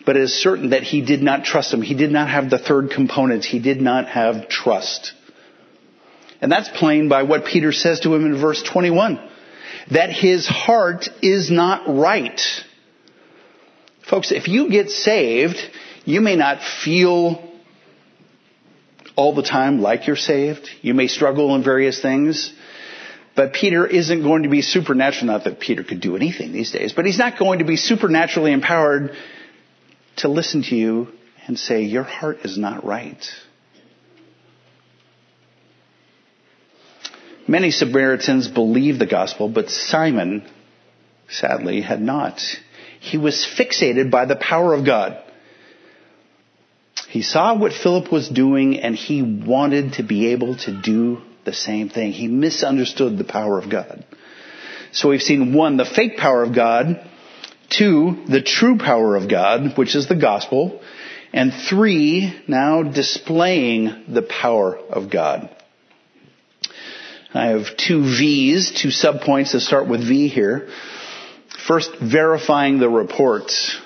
but 0.04 0.16
it 0.16 0.22
is 0.22 0.34
certain 0.34 0.70
that 0.70 0.82
he 0.82 1.00
did 1.00 1.22
not 1.22 1.44
trust 1.44 1.72
him. 1.72 1.82
He 1.82 1.94
did 1.94 2.10
not 2.10 2.28
have 2.28 2.50
the 2.50 2.58
third 2.58 2.90
component. 2.90 3.44
He 3.44 3.58
did 3.58 3.80
not 3.80 4.06
have 4.08 4.48
trust. 4.48 5.12
And 6.40 6.52
that's 6.52 6.68
plain 6.68 7.08
by 7.08 7.22
what 7.22 7.46
Peter 7.46 7.72
says 7.72 8.00
to 8.00 8.14
him 8.14 8.26
in 8.26 8.40
verse 8.40 8.62
21. 8.62 9.30
That 9.92 10.10
his 10.10 10.46
heart 10.46 11.08
is 11.22 11.50
not 11.50 11.84
right. 11.88 12.40
Folks, 14.08 14.32
if 14.32 14.48
you 14.48 14.70
get 14.70 14.90
saved, 14.90 15.56
you 16.04 16.20
may 16.20 16.36
not 16.36 16.62
feel 16.62 17.50
all 19.16 19.34
the 19.34 19.42
time 19.42 19.80
like 19.80 20.06
you're 20.06 20.16
saved. 20.16 20.68
You 20.82 20.94
may 20.94 21.06
struggle 21.06 21.54
in 21.54 21.62
various 21.62 22.00
things. 22.00 22.52
But 23.36 23.52
Peter 23.52 23.86
isn't 23.86 24.22
going 24.22 24.44
to 24.44 24.48
be 24.48 24.62
supernatural. 24.62 25.26
Not 25.26 25.44
that 25.44 25.58
Peter 25.58 25.82
could 25.82 26.00
do 26.00 26.16
anything 26.16 26.52
these 26.52 26.70
days, 26.70 26.92
but 26.92 27.04
he's 27.04 27.18
not 27.18 27.38
going 27.38 27.58
to 27.60 27.64
be 27.64 27.76
supernaturally 27.76 28.52
empowered 28.52 29.12
to 30.16 30.28
listen 30.28 30.62
to 30.62 30.76
you 30.76 31.08
and 31.46 31.58
say, 31.58 31.82
Your 31.82 32.04
heart 32.04 32.38
is 32.44 32.56
not 32.56 32.84
right. 32.84 33.24
Many 37.46 37.70
Samaritans 37.72 38.48
believed 38.48 38.98
the 38.98 39.06
gospel, 39.06 39.48
but 39.48 39.68
Simon, 39.68 40.48
sadly, 41.28 41.82
had 41.82 42.00
not. 42.00 42.40
He 43.04 43.18
was 43.18 43.46
fixated 43.58 44.10
by 44.10 44.24
the 44.24 44.36
power 44.36 44.74
of 44.74 44.84
God. 44.84 45.22
He 47.08 47.22
saw 47.22 47.54
what 47.54 47.72
Philip 47.72 48.10
was 48.10 48.28
doing 48.28 48.80
and 48.80 48.96
he 48.96 49.22
wanted 49.22 49.94
to 49.94 50.02
be 50.02 50.28
able 50.28 50.56
to 50.58 50.80
do 50.80 51.22
the 51.44 51.52
same 51.52 51.88
thing. 51.88 52.12
He 52.12 52.28
misunderstood 52.28 53.18
the 53.18 53.24
power 53.24 53.58
of 53.58 53.70
God. 53.70 54.04
So 54.92 55.10
we've 55.10 55.22
seen 55.22 55.54
one, 55.54 55.76
the 55.76 55.84
fake 55.84 56.16
power 56.16 56.42
of 56.42 56.54
God, 56.54 57.08
Two, 57.70 58.24
the 58.28 58.42
true 58.42 58.78
power 58.78 59.16
of 59.16 59.28
God, 59.28 59.76
which 59.76 59.96
is 59.96 60.06
the 60.06 60.14
gospel. 60.14 60.80
And 61.32 61.52
three, 61.52 62.40
now 62.46 62.82
displaying 62.82 64.04
the 64.08 64.22
power 64.22 64.76
of 64.76 65.10
God. 65.10 65.50
I 67.32 67.46
have 67.46 67.76
two 67.76 68.02
V's, 68.02 68.70
two 68.80 68.88
subpoints 68.88 69.52
that 69.52 69.60
start 69.60 69.88
with 69.88 70.06
V 70.06 70.28
here. 70.28 70.68
First, 71.66 71.96
verifying 72.00 72.78
the 72.78 72.88
reports. 72.88 73.80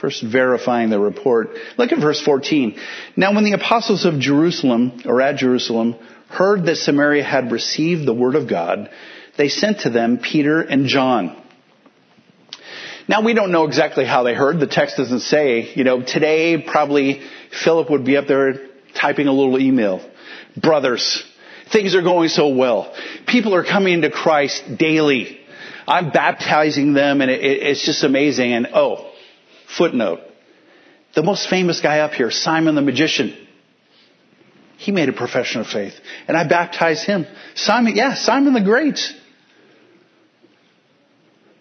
First 0.00 0.22
verifying 0.22 0.90
the 0.90 1.00
report. 1.00 1.50
Look 1.78 1.92
at 1.92 1.98
verse 1.98 2.20
14. 2.20 2.78
Now 3.16 3.34
when 3.34 3.44
the 3.44 3.52
apostles 3.52 4.04
of 4.04 4.18
Jerusalem, 4.18 5.02
or 5.06 5.22
at 5.22 5.36
Jerusalem, 5.36 5.96
heard 6.28 6.66
that 6.66 6.76
Samaria 6.76 7.24
had 7.24 7.52
received 7.52 8.06
the 8.06 8.12
word 8.12 8.34
of 8.34 8.48
God, 8.48 8.90
they 9.38 9.48
sent 9.48 9.80
to 9.80 9.90
them 9.90 10.18
Peter 10.18 10.60
and 10.60 10.86
John. 10.86 11.40
Now 13.08 13.22
we 13.22 13.34
don't 13.34 13.52
know 13.52 13.64
exactly 13.64 14.04
how 14.04 14.22
they 14.22 14.34
heard. 14.34 14.60
The 14.60 14.66
text 14.66 14.96
doesn't 14.96 15.20
say. 15.20 15.72
You 15.74 15.84
know, 15.84 16.02
today 16.02 16.60
probably 16.60 17.22
Philip 17.64 17.90
would 17.90 18.04
be 18.04 18.16
up 18.16 18.26
there 18.26 18.66
typing 18.94 19.28
a 19.28 19.32
little 19.32 19.58
email. 19.58 20.00
Brothers, 20.56 21.24
things 21.72 21.94
are 21.94 22.02
going 22.02 22.28
so 22.28 22.48
well. 22.48 22.94
People 23.26 23.54
are 23.54 23.64
coming 23.64 24.02
to 24.02 24.10
Christ 24.10 24.64
daily. 24.78 25.40
I'm 25.86 26.10
baptizing 26.10 26.94
them 26.94 27.20
and 27.20 27.30
it, 27.30 27.40
it, 27.42 27.62
it's 27.62 27.84
just 27.84 28.04
amazing. 28.04 28.52
And 28.52 28.68
oh, 28.72 29.10
footnote. 29.76 30.20
The 31.14 31.22
most 31.22 31.48
famous 31.48 31.80
guy 31.80 32.00
up 32.00 32.12
here, 32.12 32.30
Simon 32.30 32.74
the 32.74 32.82
magician. 32.82 33.36
He 34.76 34.90
made 34.90 35.08
a 35.08 35.12
profession 35.12 35.60
of 35.60 35.66
faith. 35.66 35.94
And 36.26 36.36
I 36.36 36.46
baptized 36.46 37.04
him. 37.04 37.26
Simon, 37.54 37.94
yeah, 37.94 38.14
Simon 38.14 38.52
the 38.52 38.60
Great. 38.60 39.00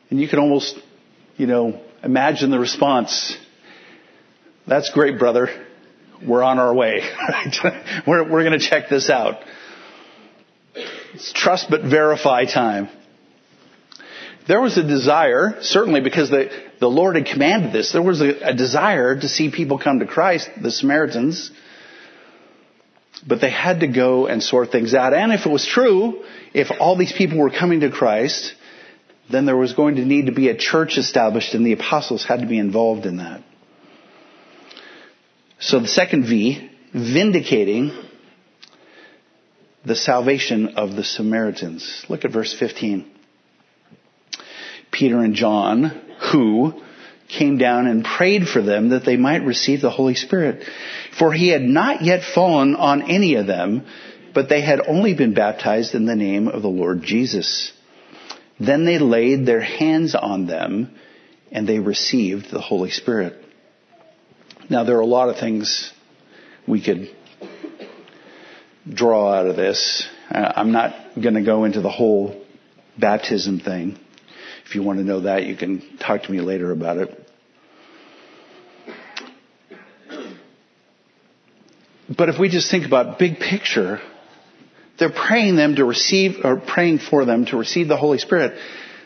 And 0.09 0.19
you 0.19 0.27
can 0.27 0.39
almost, 0.39 0.77
you 1.37 1.47
know, 1.47 1.81
imagine 2.03 2.49
the 2.51 2.59
response. 2.59 3.37
That's 4.67 4.89
great, 4.91 5.19
brother. 5.19 5.49
We're 6.25 6.43
on 6.43 6.59
our 6.59 6.73
way. 6.73 7.01
we're, 8.07 8.29
we're 8.29 8.43
going 8.43 8.59
to 8.59 8.65
check 8.65 8.89
this 8.89 9.09
out. 9.09 9.41
It's 11.13 11.31
trust 11.33 11.67
but 11.69 11.81
verify 11.81 12.45
time. 12.45 12.89
There 14.47 14.59
was 14.59 14.77
a 14.77 14.83
desire, 14.83 15.57
certainly 15.61 16.01
because 16.01 16.29
the, 16.29 16.49
the 16.79 16.89
Lord 16.89 17.15
had 17.15 17.25
commanded 17.25 17.71
this, 17.71 17.91
there 17.91 18.01
was 18.01 18.21
a, 18.21 18.49
a 18.49 18.53
desire 18.53 19.15
to 19.15 19.29
see 19.29 19.49
people 19.51 19.79
come 19.79 19.99
to 19.99 20.05
Christ, 20.05 20.49
the 20.61 20.71
Samaritans. 20.71 21.51
But 23.25 23.39
they 23.39 23.49
had 23.49 23.79
to 23.81 23.87
go 23.87 24.27
and 24.27 24.43
sort 24.43 24.71
things 24.71 24.93
out. 24.93 25.13
And 25.13 25.31
if 25.31 25.45
it 25.45 25.49
was 25.49 25.65
true, 25.65 26.23
if 26.53 26.67
all 26.77 26.97
these 26.97 27.13
people 27.13 27.37
were 27.37 27.51
coming 27.51 27.79
to 27.79 27.89
Christ, 27.89 28.53
then 29.31 29.45
there 29.45 29.55
was 29.55 29.73
going 29.73 29.95
to 29.95 30.05
need 30.05 30.25
to 30.25 30.33
be 30.33 30.49
a 30.49 30.57
church 30.57 30.97
established 30.97 31.53
and 31.53 31.65
the 31.65 31.71
apostles 31.71 32.25
had 32.25 32.41
to 32.41 32.47
be 32.47 32.57
involved 32.57 33.05
in 33.05 33.17
that. 33.17 33.41
So 35.59 35.79
the 35.79 35.87
second 35.87 36.25
V, 36.25 36.69
vindicating 36.93 37.91
the 39.85 39.95
salvation 39.95 40.75
of 40.75 40.95
the 40.95 41.03
Samaritans. 41.03 42.05
Look 42.09 42.25
at 42.25 42.31
verse 42.31 42.53
15. 42.53 43.09
Peter 44.93 45.19
and 45.19 45.35
John, 45.35 45.85
who 46.31 46.81
came 47.27 47.57
down 47.57 47.87
and 47.87 48.05
prayed 48.05 48.47
for 48.47 48.61
them 48.61 48.89
that 48.89 49.05
they 49.05 49.17
might 49.17 49.43
receive 49.43 49.81
the 49.81 49.89
Holy 49.89 50.15
Spirit. 50.15 50.65
For 51.17 51.33
he 51.33 51.49
had 51.49 51.63
not 51.63 52.03
yet 52.03 52.23
fallen 52.23 52.75
on 52.75 53.09
any 53.09 53.35
of 53.35 53.47
them, 53.47 53.85
but 54.33 54.49
they 54.49 54.61
had 54.61 54.81
only 54.87 55.13
been 55.13 55.33
baptized 55.33 55.95
in 55.95 56.05
the 56.05 56.15
name 56.15 56.47
of 56.47 56.61
the 56.61 56.69
Lord 56.69 57.03
Jesus. 57.03 57.73
Then 58.59 58.85
they 58.85 58.99
laid 58.99 59.45
their 59.45 59.61
hands 59.61 60.15
on 60.15 60.45
them 60.45 60.95
and 61.51 61.67
they 61.67 61.79
received 61.79 62.51
the 62.51 62.61
Holy 62.61 62.91
Spirit. 62.91 63.43
Now 64.69 64.83
there 64.83 64.97
are 64.97 65.01
a 65.01 65.05
lot 65.05 65.29
of 65.29 65.37
things 65.37 65.91
we 66.67 66.81
could 66.81 67.09
draw 68.87 69.33
out 69.33 69.47
of 69.47 69.55
this. 69.55 70.07
I'm 70.29 70.71
not 70.71 70.93
going 71.19 71.35
to 71.35 71.43
go 71.43 71.63
into 71.63 71.81
the 71.81 71.91
whole 71.91 72.43
baptism 72.97 73.59
thing. 73.59 73.99
If 74.65 74.75
you 74.75 74.83
want 74.83 74.99
to 74.99 75.05
know 75.05 75.21
that, 75.21 75.45
you 75.45 75.55
can 75.55 75.97
talk 75.97 76.23
to 76.23 76.31
me 76.31 76.41
later 76.41 76.71
about 76.71 76.97
it. 76.97 77.19
But 82.15 82.29
if 82.29 82.39
we 82.39 82.49
just 82.49 82.69
think 82.69 82.85
about 82.85 83.17
big 83.17 83.39
picture, 83.39 83.99
they're 84.99 85.11
praying 85.11 85.55
them 85.55 85.75
to 85.75 85.85
receive, 85.85 86.43
or 86.43 86.57
praying 86.57 86.99
for 86.99 87.25
them 87.25 87.45
to 87.45 87.57
receive 87.57 87.87
the 87.87 87.97
Holy 87.97 88.17
Spirit. 88.17 88.57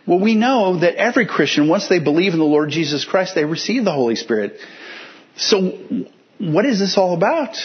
Well, 0.06 0.20
we 0.20 0.36
know 0.36 0.80
that 0.80 0.96
every 0.96 1.26
Christian, 1.26 1.68
once 1.68 1.88
they 1.88 2.00
believe 2.00 2.34
in 2.34 2.40
the 2.40 2.46
Lord 2.46 2.70
Jesus 2.70 3.06
Christ, 3.06 3.36
they 3.36 3.46
receive 3.46 3.84
the 3.84 3.92
Holy 3.92 4.16
Spirit. 4.16 4.60
So, 5.36 6.06
what 6.40 6.66
is 6.66 6.80
this 6.80 6.98
all 6.98 7.14
about? 7.14 7.58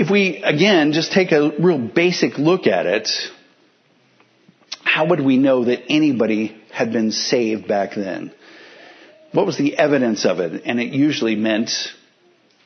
If 0.00 0.08
we, 0.10 0.44
again, 0.44 0.92
just 0.92 1.10
take 1.10 1.32
a 1.32 1.50
real 1.58 1.76
basic 1.76 2.38
look 2.38 2.68
at 2.68 2.86
it, 2.86 3.10
how 4.84 5.06
would 5.06 5.18
we 5.18 5.38
know 5.38 5.64
that 5.64 5.86
anybody 5.88 6.56
had 6.70 6.92
been 6.92 7.10
saved 7.10 7.66
back 7.66 7.96
then? 7.96 8.32
What 9.32 9.44
was 9.44 9.58
the 9.58 9.76
evidence 9.76 10.24
of 10.24 10.38
it? 10.38 10.62
And 10.66 10.78
it 10.78 10.92
usually 10.92 11.34
meant 11.34 11.72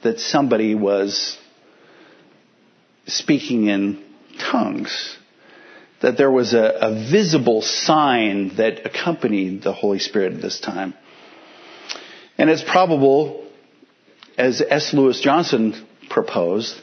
that 0.03 0.21
somebody 0.21 0.75
was 0.75 1.38
speaking 3.07 3.68
in 3.68 4.05
tongues. 4.38 5.16
That 6.03 6.18
there 6.18 6.31
was 6.31 6.53
a, 6.53 6.64
a 6.83 7.11
visible 7.11 7.62
sign 7.62 8.57
that 8.57 8.85
accompanied 8.85 9.62
the 9.62 9.73
Holy 9.73 10.01
Spirit 10.01 10.35
at 10.35 10.42
this 10.42 10.61
time. 10.61 10.92
And 12.37 12.51
it's 12.51 12.62
probable, 12.62 13.47
as 14.37 14.61
S. 14.61 14.92
Lewis 14.92 15.18
Johnson 15.18 15.87
proposed, 16.11 16.79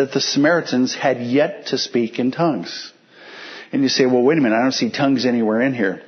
that 0.00 0.12
the 0.12 0.20
Samaritans 0.20 0.94
had 0.94 1.20
yet 1.20 1.66
to 1.66 1.78
speak 1.78 2.18
in 2.18 2.30
tongues. 2.30 2.92
And 3.70 3.82
you 3.82 3.88
say, 3.88 4.06
well, 4.06 4.22
wait 4.22 4.38
a 4.38 4.40
minute, 4.40 4.56
I 4.56 4.62
don't 4.62 4.72
see 4.72 4.90
tongues 4.90 5.26
anywhere 5.26 5.60
in 5.60 5.74
here. 5.74 6.02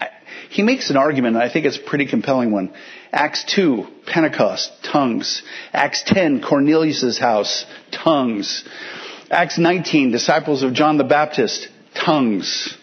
I, 0.00 0.08
he 0.48 0.62
makes 0.62 0.88
an 0.88 0.96
argument, 0.96 1.36
and 1.36 1.44
I 1.44 1.52
think 1.52 1.66
it's 1.66 1.76
a 1.76 1.82
pretty 1.82 2.06
compelling 2.06 2.50
one. 2.50 2.72
Acts 3.12 3.44
2, 3.54 3.86
Pentecost, 4.06 4.72
tongues. 4.82 5.42
Acts 5.72 6.02
10, 6.06 6.42
Cornelius' 6.42 7.18
house, 7.18 7.66
tongues. 7.90 8.64
Acts 9.30 9.58
19, 9.58 10.10
disciples 10.10 10.62
of 10.62 10.72
John 10.72 10.96
the 10.96 11.04
Baptist, 11.04 11.68
tongues. 11.94 12.76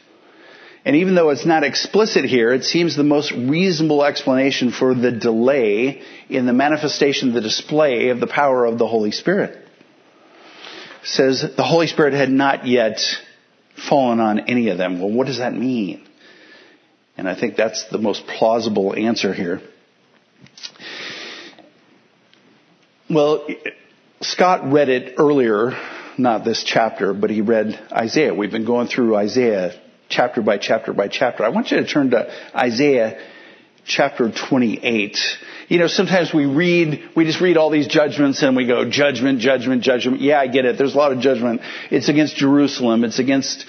And 0.86 0.96
even 0.96 1.16
though 1.16 1.30
it's 1.30 1.46
not 1.46 1.64
explicit 1.64 2.24
here, 2.24 2.54
it 2.54 2.64
seems 2.64 2.96
the 2.96 3.04
most 3.04 3.32
reasonable 3.32 4.04
explanation 4.04 4.72
for 4.72 4.94
the 4.94 5.12
delay 5.12 6.04
in 6.30 6.46
the 6.46 6.54
manifestation, 6.54 7.34
the 7.34 7.42
display 7.42 8.10
of 8.10 8.20
the 8.20 8.28
power 8.28 8.66
of 8.66 8.78
the 8.78 8.88
Holy 8.88 9.12
Spirit 9.12 9.66
says 11.04 11.46
the 11.56 11.64
Holy 11.64 11.88
Spirit 11.88 12.14
had 12.14 12.30
not 12.30 12.68
yet 12.68 13.00
fallen 13.90 14.20
on 14.20 14.40
any 14.42 14.70
of 14.70 14.78
them. 14.78 15.00
Well, 15.00 15.12
what 15.12 15.28
does 15.28 15.38
that 15.38 15.54
mean? 15.54 16.06
And 17.18 17.28
I 17.28 17.36
think 17.40 17.56
that's 17.56 17.86
the 17.90 17.98
most 17.98 18.26
plausible 18.28 18.96
answer 18.96 19.34
here. 19.34 19.62
Well, 23.10 23.48
Scott 24.22 24.72
read 24.72 24.90
it 24.90 25.16
earlier, 25.18 25.72
not 26.18 26.46
this 26.46 26.64
chapter, 26.64 27.14
but 27.14 27.30
he 27.30 27.42
read 27.42 27.80
Isaiah. 27.92 28.34
We've 28.34 28.52
been 28.52 28.66
going 28.66 28.88
through 28.88 29.16
Isaiah 29.16 29.80
chapter 30.10 30.42
by 30.42 30.58
chapter 30.58 30.94
by 30.94 31.08
chapter. 31.08 31.44
I 31.44 31.50
want 31.50 31.72
you 31.72 31.78
to 31.78 31.88
turn 31.88 32.12
to 32.12 32.32
Isaiah 32.56 33.20
chapter 33.90 34.32
28 34.32 35.18
you 35.70 35.78
know, 35.78 35.86
sometimes 35.86 36.34
we 36.34 36.48
read, 36.48 37.12
we 37.16 37.26
just 37.26 37.40
read 37.40 37.56
all 37.56 37.70
these 37.70 37.86
judgments 37.86 38.42
and 38.42 38.56
we 38.56 38.66
go, 38.66 38.90
judgment, 38.90 39.40
judgment, 39.40 39.84
judgment. 39.84 40.20
Yeah, 40.20 40.40
I 40.40 40.48
get 40.48 40.66
it. 40.66 40.80
There's 40.80 40.96
a 40.96 40.98
lot 40.98 41.12
of 41.12 41.20
judgment. 41.20 41.62
It's 41.92 42.10
against 42.10 42.36
Jerusalem. 42.36 43.04
It's 43.04 43.20
against 43.20 43.68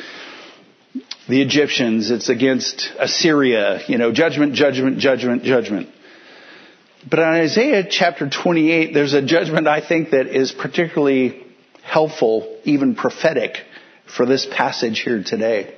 the 1.28 1.42
Egyptians. 1.42 2.10
It's 2.10 2.30
against 2.30 2.90
Assyria. 2.98 3.82
You 3.86 3.98
know, 3.98 4.12
judgment, 4.12 4.54
judgment, 4.54 4.98
judgment, 4.98 5.44
judgment. 5.44 5.90
But 7.08 7.18
in 7.18 7.26
Isaiah 7.26 7.86
chapter 7.88 8.30
28, 8.30 8.94
there's 8.94 9.12
a 9.12 9.20
judgment 9.22 9.68
I 9.68 9.86
think 9.86 10.10
that 10.10 10.26
is 10.26 10.52
particularly 10.52 11.46
helpful, 11.82 12.60
even 12.64 12.94
prophetic, 12.94 13.58
for 14.06 14.24
this 14.24 14.46
passage 14.46 15.00
here 15.00 15.22
today. 15.22 15.74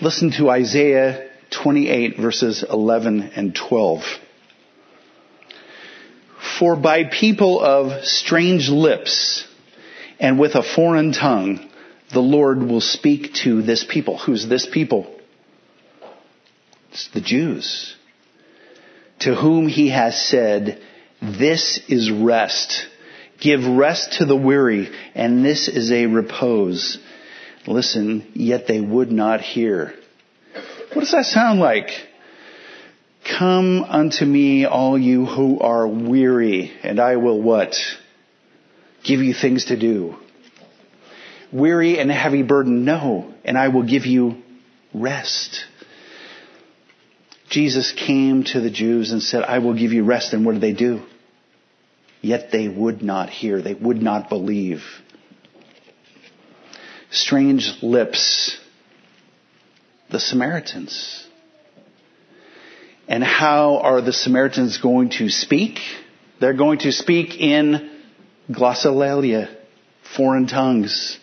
Listen 0.00 0.32
to 0.32 0.50
Isaiah 0.50 1.31
28 1.52 2.16
verses 2.18 2.64
11 2.68 3.32
and 3.36 3.54
12. 3.54 4.02
For 6.58 6.76
by 6.76 7.04
people 7.04 7.60
of 7.60 8.04
strange 8.04 8.68
lips 8.68 9.46
and 10.18 10.38
with 10.38 10.54
a 10.54 10.62
foreign 10.62 11.12
tongue, 11.12 11.68
the 12.12 12.20
Lord 12.20 12.62
will 12.62 12.80
speak 12.80 13.34
to 13.44 13.62
this 13.62 13.84
people. 13.84 14.18
Who's 14.18 14.46
this 14.46 14.66
people? 14.66 15.18
It's 16.90 17.08
the 17.08 17.20
Jews. 17.20 17.96
To 19.20 19.34
whom 19.34 19.68
he 19.68 19.88
has 19.90 20.20
said, 20.20 20.82
this 21.22 21.80
is 21.88 22.10
rest. 22.10 22.86
Give 23.40 23.64
rest 23.66 24.18
to 24.18 24.24
the 24.24 24.36
weary, 24.36 24.90
and 25.14 25.44
this 25.44 25.68
is 25.68 25.90
a 25.90 26.06
repose. 26.06 26.98
Listen, 27.66 28.30
yet 28.34 28.66
they 28.66 28.80
would 28.80 29.10
not 29.10 29.40
hear. 29.40 29.94
What 30.92 31.00
does 31.00 31.12
that 31.12 31.26
sound 31.26 31.58
like? 31.58 31.90
Come 33.38 33.82
unto 33.82 34.24
me, 34.24 34.66
all 34.66 34.98
you 34.98 35.26
who 35.26 35.58
are 35.60 35.86
weary, 35.86 36.72
and 36.82 37.00
I 37.00 37.16
will 37.16 37.40
what? 37.40 37.76
Give 39.04 39.20
you 39.20 39.32
things 39.32 39.66
to 39.66 39.78
do. 39.78 40.16
Weary 41.52 41.98
and 41.98 42.10
heavy 42.10 42.42
burden, 42.42 42.84
no, 42.84 43.32
and 43.44 43.56
I 43.56 43.68
will 43.68 43.84
give 43.84 44.06
you 44.06 44.42
rest. 44.92 45.64
Jesus 47.48 47.92
came 47.92 48.44
to 48.44 48.60
the 48.60 48.70
Jews 48.70 49.12
and 49.12 49.22
said, 49.22 49.44
I 49.44 49.58
will 49.58 49.74
give 49.74 49.92
you 49.92 50.04
rest. 50.04 50.32
And 50.32 50.44
what 50.44 50.52
did 50.52 50.62
they 50.62 50.72
do? 50.72 51.02
Yet 52.22 52.50
they 52.50 52.68
would 52.68 53.02
not 53.02 53.28
hear. 53.28 53.60
They 53.60 53.74
would 53.74 54.00
not 54.00 54.28
believe. 54.28 54.82
Strange 57.10 57.82
lips. 57.82 58.58
The 60.12 60.20
Samaritans. 60.20 61.26
And 63.08 63.24
how 63.24 63.78
are 63.78 64.02
the 64.02 64.12
Samaritans 64.12 64.76
going 64.76 65.08
to 65.18 65.30
speak? 65.30 65.78
They're 66.38 66.52
going 66.52 66.80
to 66.80 66.92
speak 66.92 67.40
in 67.40 67.90
glossolalia, 68.50 69.56
foreign 70.14 70.46
tongues. 70.46 71.18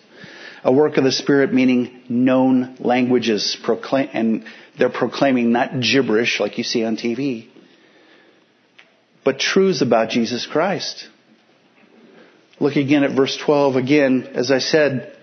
A 0.63 0.73
work 0.73 0.97
of 0.97 1.03
the 1.03 1.11
Spirit 1.11 1.53
meaning 1.53 2.01
known 2.09 2.77
languages, 2.79 3.55
proclaim, 3.63 4.09
and 4.11 4.45
they're 4.79 4.89
proclaiming 4.89 5.51
not 5.51 5.79
gibberish 5.79 6.39
like 6.39 6.57
you 6.57 6.63
see 6.63 6.83
on 6.83 6.97
TV, 6.97 7.47
but 9.23 9.39
truths 9.39 9.83
about 9.83 10.09
Jesus 10.09 10.47
Christ. 10.47 11.07
Look 12.59 12.75
again 12.75 13.03
at 13.03 13.15
verse 13.15 13.37
12 13.37 13.75
again, 13.75 14.31
as 14.33 14.49
I 14.49 14.59
said, 14.59 15.15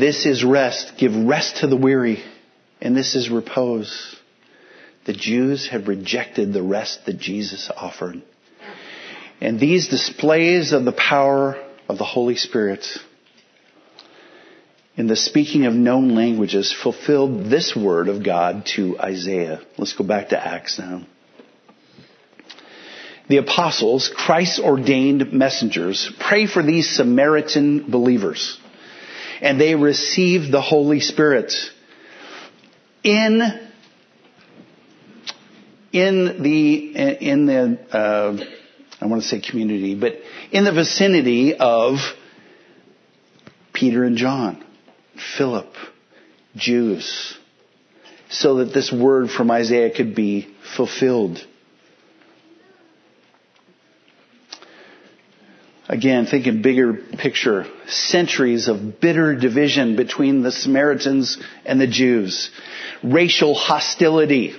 this 0.00 0.26
is 0.26 0.44
rest. 0.44 0.94
Give 0.98 1.14
rest 1.14 1.58
to 1.58 1.66
the 1.66 1.76
weary, 1.76 2.22
and 2.80 2.96
this 2.96 3.14
is 3.14 3.30
repose. 3.30 4.16
The 5.04 5.12
Jews 5.12 5.68
have 5.68 5.88
rejected 5.88 6.52
the 6.52 6.62
rest 6.62 7.06
that 7.06 7.18
Jesus 7.18 7.70
offered. 7.74 8.22
And 9.40 9.60
these 9.60 9.88
displays 9.88 10.72
of 10.72 10.84
the 10.84 10.92
power 10.92 11.62
of 11.88 11.98
the 11.98 12.04
Holy 12.04 12.36
Spirit 12.36 12.86
in 14.96 15.06
the 15.06 15.16
speaking 15.16 15.66
of 15.66 15.74
known 15.74 16.14
languages 16.14 16.72
fulfilled 16.72 17.50
this 17.50 17.76
word 17.76 18.08
of 18.08 18.24
God 18.24 18.66
to 18.76 18.98
Isaiah. 18.98 19.60
Let's 19.76 19.92
go 19.92 20.04
back 20.04 20.30
to 20.30 20.44
Acts 20.44 20.78
now. 20.78 21.06
The 23.28 23.38
apostles, 23.38 24.10
Christ's 24.14 24.60
ordained 24.60 25.32
messengers, 25.32 26.10
pray 26.18 26.46
for 26.46 26.62
these 26.62 26.88
Samaritan 26.88 27.90
believers. 27.90 28.58
And 29.40 29.60
they 29.60 29.74
received 29.74 30.50
the 30.52 30.62
Holy 30.62 31.00
Spirit 31.00 31.52
in 33.02 33.40
in 35.92 36.42
the 36.42 36.76
in 37.20 37.46
the 37.46 37.78
uh, 37.92 38.44
I 39.00 39.06
want 39.06 39.22
to 39.22 39.28
say 39.28 39.40
community, 39.40 39.94
but 39.94 40.14
in 40.50 40.64
the 40.64 40.72
vicinity 40.72 41.54
of 41.54 41.98
Peter 43.72 44.04
and 44.04 44.16
John, 44.16 44.64
Philip, 45.36 45.72
Jews, 46.56 47.36
so 48.30 48.56
that 48.56 48.72
this 48.72 48.90
word 48.90 49.30
from 49.30 49.50
Isaiah 49.50 49.94
could 49.94 50.14
be 50.14 50.54
fulfilled. 50.76 51.46
Again, 55.88 56.26
thinking 56.26 56.62
bigger 56.62 56.94
picture, 56.94 57.66
centuries 57.86 58.66
of 58.68 59.00
bitter 59.00 59.36
division 59.36 59.94
between 59.94 60.42
the 60.42 60.50
Samaritans 60.50 61.38
and 61.64 61.80
the 61.80 61.86
Jews, 61.86 62.50
racial 63.04 63.54
hostility. 63.54 64.54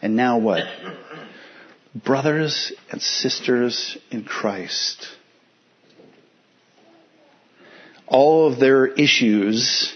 And 0.00 0.14
now 0.14 0.38
what? 0.38 0.64
brothers 2.04 2.72
and 2.90 3.00
sisters 3.00 3.96
in 4.10 4.24
Christ. 4.24 5.08
All 8.06 8.52
of 8.52 8.58
their 8.60 8.86
issues 8.86 9.94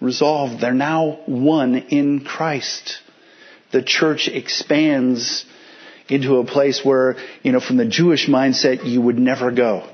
resolved. 0.00 0.60
They're 0.60 0.74
now 0.74 1.20
one 1.26 1.76
in 1.76 2.24
Christ. 2.24 3.00
The 3.72 3.82
church 3.82 4.28
expands 4.28 5.44
into 6.08 6.36
a 6.36 6.44
place 6.44 6.84
where, 6.84 7.16
you 7.42 7.52
know, 7.52 7.60
from 7.60 7.76
the 7.76 7.86
Jewish 7.86 8.28
mindset, 8.28 8.84
you 8.84 9.00
would 9.00 9.18
never 9.18 9.50
go. 9.50 9.88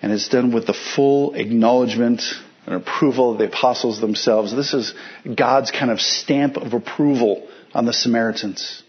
And 0.00 0.12
it's 0.12 0.28
done 0.28 0.52
with 0.52 0.66
the 0.66 0.74
full 0.74 1.34
acknowledgement 1.34 2.22
and 2.66 2.76
approval 2.76 3.32
of 3.32 3.38
the 3.38 3.46
apostles 3.46 4.00
themselves. 4.00 4.54
This 4.54 4.74
is 4.74 4.94
God's 5.34 5.70
kind 5.70 5.90
of 5.90 6.00
stamp 6.00 6.56
of 6.56 6.72
approval 6.72 7.48
on 7.74 7.84
the 7.84 7.92
Samaritans. 7.92 8.82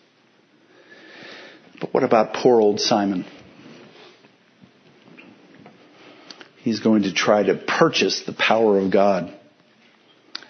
But 1.79 1.93
what 1.93 2.03
about 2.03 2.33
poor 2.33 2.61
old 2.61 2.79
Simon? 2.79 3.25
He's 6.57 6.81
going 6.81 7.03
to 7.03 7.13
try 7.13 7.43
to 7.43 7.55
purchase 7.55 8.21
the 8.21 8.33
power 8.33 8.77
of 8.77 8.91
God. 8.91 9.33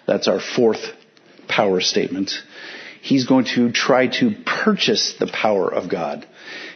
That's 0.06 0.28
our 0.28 0.40
fourth 0.40 0.84
power 1.48 1.80
statement. 1.80 2.32
He's 3.02 3.26
going 3.26 3.46
to 3.56 3.72
try 3.72 4.08
to 4.20 4.34
purchase 4.44 5.14
the 5.18 5.26
power 5.26 5.72
of 5.72 5.88
God. 5.88 6.26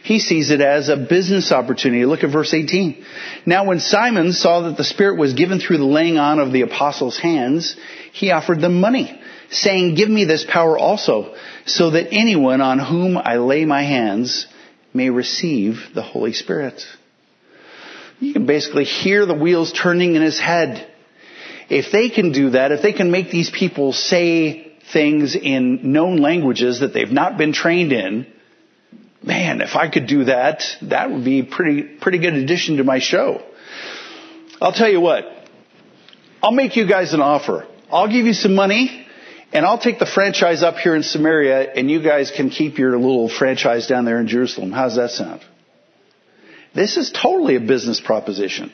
He 0.03 0.19
sees 0.19 0.51
it 0.51 0.61
as 0.61 0.89
a 0.89 0.97
business 0.97 1.51
opportunity. 1.51 2.05
Look 2.05 2.23
at 2.23 2.31
verse 2.31 2.53
18. 2.53 3.03
Now 3.45 3.65
when 3.65 3.79
Simon 3.79 4.33
saw 4.33 4.61
that 4.61 4.77
the 4.77 4.83
Spirit 4.83 5.17
was 5.17 5.33
given 5.33 5.59
through 5.59 5.77
the 5.77 5.85
laying 5.85 6.17
on 6.17 6.39
of 6.39 6.51
the 6.51 6.61
apostles' 6.61 7.19
hands, 7.19 7.75
he 8.11 8.31
offered 8.31 8.61
them 8.61 8.79
money 8.79 9.19
saying, 9.51 9.95
Give 9.95 10.09
me 10.09 10.25
this 10.25 10.45
power 10.47 10.77
also, 10.77 11.35
so 11.65 11.91
that 11.91 12.11
anyone 12.11 12.61
on 12.61 12.79
whom 12.79 13.17
I 13.17 13.37
lay 13.37 13.65
my 13.65 13.83
hands 13.83 14.47
may 14.93 15.09
receive 15.09 15.79
the 15.93 16.01
Holy 16.01 16.33
Spirit. 16.33 16.81
You 18.19 18.33
can 18.33 18.45
basically 18.45 18.85
hear 18.85 19.25
the 19.25 19.35
wheels 19.35 19.73
turning 19.73 20.15
in 20.15 20.21
his 20.21 20.39
head. 20.39 20.91
If 21.69 21.91
they 21.91 22.09
can 22.09 22.31
do 22.31 22.51
that, 22.51 22.71
if 22.71 22.81
they 22.81 22.93
can 22.93 23.11
make 23.11 23.29
these 23.29 23.49
people 23.49 23.91
say 23.91 24.64
things 24.91 25.35
in 25.35 25.91
known 25.91 26.17
languages 26.17 26.79
that 26.81 26.93
they've 26.93 27.11
not 27.11 27.37
been 27.37 27.53
trained 27.53 27.91
in, 27.91 28.27
man, 29.21 29.61
if 29.61 29.75
I 29.75 29.89
could 29.89 30.07
do 30.07 30.25
that, 30.25 30.63
that 30.83 31.11
would 31.11 31.25
be 31.25 31.43
pretty, 31.43 31.83
pretty 31.83 32.19
good 32.19 32.33
addition 32.33 32.77
to 32.77 32.83
my 32.83 32.99
show. 32.99 33.43
I'll 34.61 34.73
tell 34.73 34.89
you 34.89 35.01
what, 35.01 35.25
I'll 36.41 36.51
make 36.51 36.75
you 36.75 36.87
guys 36.87 37.13
an 37.13 37.21
offer. 37.21 37.67
I'll 37.91 38.11
give 38.11 38.25
you 38.25 38.33
some 38.33 38.55
money 38.55 39.07
and 39.51 39.65
I'll 39.65 39.79
take 39.79 39.99
the 39.99 40.05
franchise 40.05 40.63
up 40.63 40.75
here 40.75 40.95
in 40.95 41.03
Samaria 41.03 41.73
and 41.73 41.89
you 41.89 42.01
guys 42.03 42.31
can 42.31 42.49
keep 42.49 42.77
your 42.77 42.97
little 42.97 43.29
franchise 43.29 43.87
down 43.87 44.05
there 44.05 44.19
in 44.19 44.27
Jerusalem. 44.27 44.71
How's 44.71 44.95
that 44.95 45.11
sound? 45.11 45.41
This 46.73 46.97
is 46.97 47.11
totally 47.11 47.55
a 47.55 47.61
business 47.61 47.99
proposition. 47.99 48.71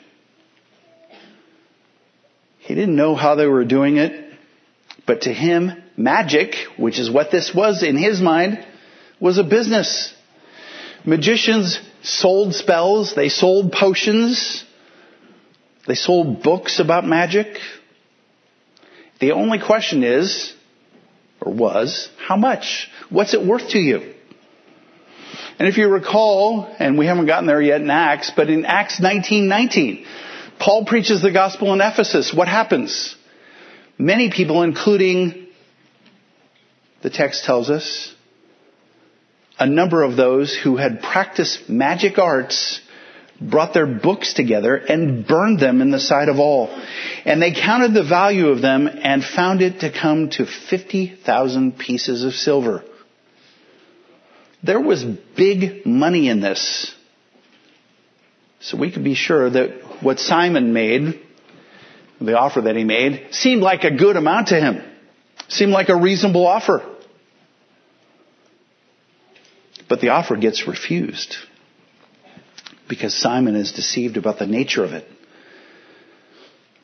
He 2.58 2.74
didn't 2.74 2.96
know 2.96 3.14
how 3.14 3.34
they 3.34 3.46
were 3.46 3.64
doing 3.64 3.96
it, 3.96 4.34
but 5.06 5.22
to 5.22 5.32
him, 5.32 5.81
magic, 5.96 6.54
which 6.76 6.98
is 6.98 7.10
what 7.10 7.30
this 7.30 7.54
was 7.54 7.82
in 7.82 7.96
his 7.96 8.20
mind, 8.20 8.64
was 9.20 9.38
a 9.38 9.44
business. 9.44 10.14
Magicians 11.04 11.80
sold 12.02 12.54
spells, 12.54 13.14
they 13.14 13.28
sold 13.28 13.72
potions, 13.72 14.64
they 15.86 15.94
sold 15.94 16.42
books 16.42 16.78
about 16.80 17.06
magic. 17.06 17.58
The 19.20 19.32
only 19.32 19.58
question 19.60 20.02
is, 20.02 20.52
or 21.40 21.52
was, 21.52 22.08
how 22.18 22.36
much? 22.36 22.88
What's 23.10 23.34
it 23.34 23.44
worth 23.44 23.70
to 23.70 23.78
you? 23.78 24.14
And 25.58 25.68
if 25.68 25.76
you 25.76 25.88
recall, 25.88 26.74
and 26.78 26.98
we 26.98 27.06
haven't 27.06 27.26
gotten 27.26 27.46
there 27.46 27.60
yet 27.60 27.80
in 27.80 27.90
Acts, 27.90 28.32
but 28.34 28.48
in 28.48 28.64
Acts 28.64 29.00
19:19, 29.00 30.04
Paul 30.58 30.84
preaches 30.84 31.22
the 31.22 31.30
gospel 31.30 31.72
in 31.72 31.80
Ephesus. 31.80 32.32
What 32.32 32.48
happens? 32.48 33.16
Many 33.98 34.30
people, 34.30 34.62
including 34.62 35.41
the 37.02 37.10
text 37.10 37.44
tells 37.44 37.70
us, 37.70 38.14
a 39.58 39.66
number 39.66 40.02
of 40.02 40.16
those 40.16 40.56
who 40.56 40.76
had 40.76 41.02
practiced 41.02 41.68
magic 41.68 42.18
arts 42.18 42.80
brought 43.40 43.74
their 43.74 43.86
books 43.86 44.34
together 44.34 44.76
and 44.76 45.26
burned 45.26 45.58
them 45.58 45.80
in 45.80 45.90
the 45.90 46.00
sight 46.00 46.28
of 46.28 46.38
all. 46.38 46.68
And 47.24 47.42
they 47.42 47.52
counted 47.52 47.92
the 47.92 48.04
value 48.04 48.48
of 48.48 48.62
them 48.62 48.88
and 48.88 49.24
found 49.24 49.62
it 49.62 49.80
to 49.80 49.92
come 49.92 50.30
to 50.30 50.46
50,000 50.46 51.78
pieces 51.78 52.24
of 52.24 52.34
silver. 52.34 52.84
There 54.62 54.80
was 54.80 55.04
big 55.04 55.84
money 55.84 56.28
in 56.28 56.40
this. 56.40 56.94
So 58.60 58.76
we 58.76 58.92
could 58.92 59.02
be 59.02 59.14
sure 59.14 59.50
that 59.50 60.02
what 60.02 60.20
Simon 60.20 60.72
made, 60.72 61.20
the 62.20 62.38
offer 62.38 62.60
that 62.60 62.76
he 62.76 62.84
made, 62.84 63.28
seemed 63.32 63.62
like 63.62 63.82
a 63.82 63.90
good 63.90 64.16
amount 64.16 64.48
to 64.48 64.60
him. 64.60 64.82
Seemed 65.48 65.72
like 65.72 65.88
a 65.88 65.96
reasonable 65.96 66.46
offer. 66.46 66.91
But 69.88 70.00
the 70.00 70.10
offer 70.10 70.36
gets 70.36 70.66
refused 70.66 71.36
because 72.88 73.14
Simon 73.14 73.56
is 73.56 73.72
deceived 73.72 74.16
about 74.16 74.38
the 74.38 74.46
nature 74.46 74.84
of 74.84 74.92
it. 74.92 75.06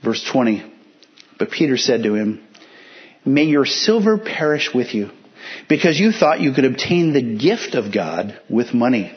Verse 0.03 0.25
20. 0.33 0.73
But 1.39 1.51
Peter 1.51 1.77
said 1.77 2.03
to 2.03 2.15
him, 2.15 2.43
May 3.25 3.45
your 3.45 3.67
silver 3.67 4.19
perish 4.19 4.71
with 4.75 4.95
you, 4.95 5.11
because 5.69 5.99
you 5.99 6.13
thought 6.13 6.41
you 6.41 6.53
could 6.53 6.65
obtain 6.65 7.13
the 7.13 7.37
gift 7.37 7.75
of 7.75 7.93
God 7.93 8.41
with 8.49 8.73
money. 8.73 9.13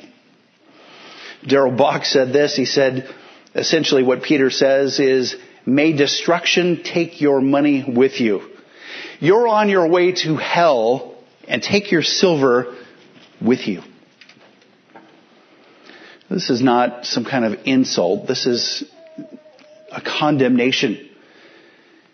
Darrell 1.48 1.76
Bock 1.76 2.06
said 2.06 2.34
this. 2.34 2.56
He 2.56 2.66
said, 2.66 3.14
essentially 3.56 4.04
what 4.04 4.24
Peter 4.24 4.50
says 4.50 5.00
is, 5.00 5.36
May 5.66 5.94
destruction 5.94 6.84
take 6.84 7.22
your 7.22 7.40
money 7.40 7.86
with 7.88 8.20
you. 8.20 8.50
You're 9.20 9.48
on 9.48 9.70
your 9.70 9.88
way 9.88 10.12
to 10.24 10.36
hell 10.36 11.16
and 11.48 11.62
take 11.62 11.92
your 11.92 12.02
silver 12.02 12.76
with 13.42 13.68
you. 13.68 13.82
This 16.30 16.50
is 16.50 16.62
not 16.62 17.06
some 17.06 17.26
kind 17.26 17.44
of 17.44 17.60
insult. 17.66 18.28
This 18.28 18.46
is 18.46 18.86
a 19.92 20.02
condemnation. 20.02 21.10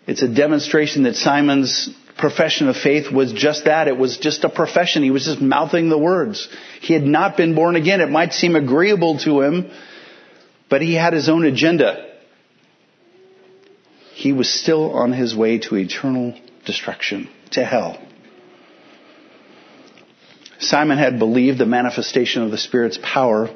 It's 0.06 0.22
a 0.22 0.28
demonstration 0.28 1.04
that 1.04 1.14
Simon's 1.14 1.90
profession 2.16 2.68
of 2.68 2.76
faith 2.76 3.12
was 3.12 3.32
just 3.32 3.66
that. 3.66 3.86
It 3.86 3.96
was 3.96 4.18
just 4.18 4.42
a 4.42 4.48
profession. 4.48 5.04
He 5.04 5.12
was 5.12 5.24
just 5.24 5.40
mouthing 5.40 5.88
the 5.88 5.98
words. 5.98 6.48
He 6.80 6.94
had 6.94 7.04
not 7.04 7.36
been 7.36 7.54
born 7.54 7.76
again. 7.76 8.00
It 8.00 8.10
might 8.10 8.32
seem 8.32 8.56
agreeable 8.56 9.18
to 9.20 9.40
him, 9.42 9.70
but 10.68 10.82
he 10.82 10.94
had 10.94 11.12
his 11.12 11.28
own 11.28 11.44
agenda. 11.44 12.06
He 14.14 14.32
was 14.32 14.50
still 14.50 14.92
on 14.92 15.12
his 15.12 15.36
way 15.36 15.58
to 15.58 15.76
eternal 15.76 16.36
destruction, 16.64 17.28
to 17.52 17.64
hell. 17.64 18.00
Simon 20.60 20.98
had 20.98 21.18
believed 21.18 21.58
the 21.58 21.66
manifestation 21.66 22.42
of 22.42 22.50
the 22.50 22.58
Spirit's 22.58 22.98
power. 23.02 23.48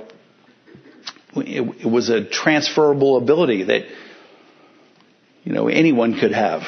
It, 1.35 1.87
was 1.87 2.11
a 2.11 2.25
transferable 2.25 3.17
ability 3.17 3.65
that, 3.65 3.83
you 5.45 5.53
know, 5.53 5.69
anyone 5.69 6.19
could 6.19 6.33
have. 6.33 6.63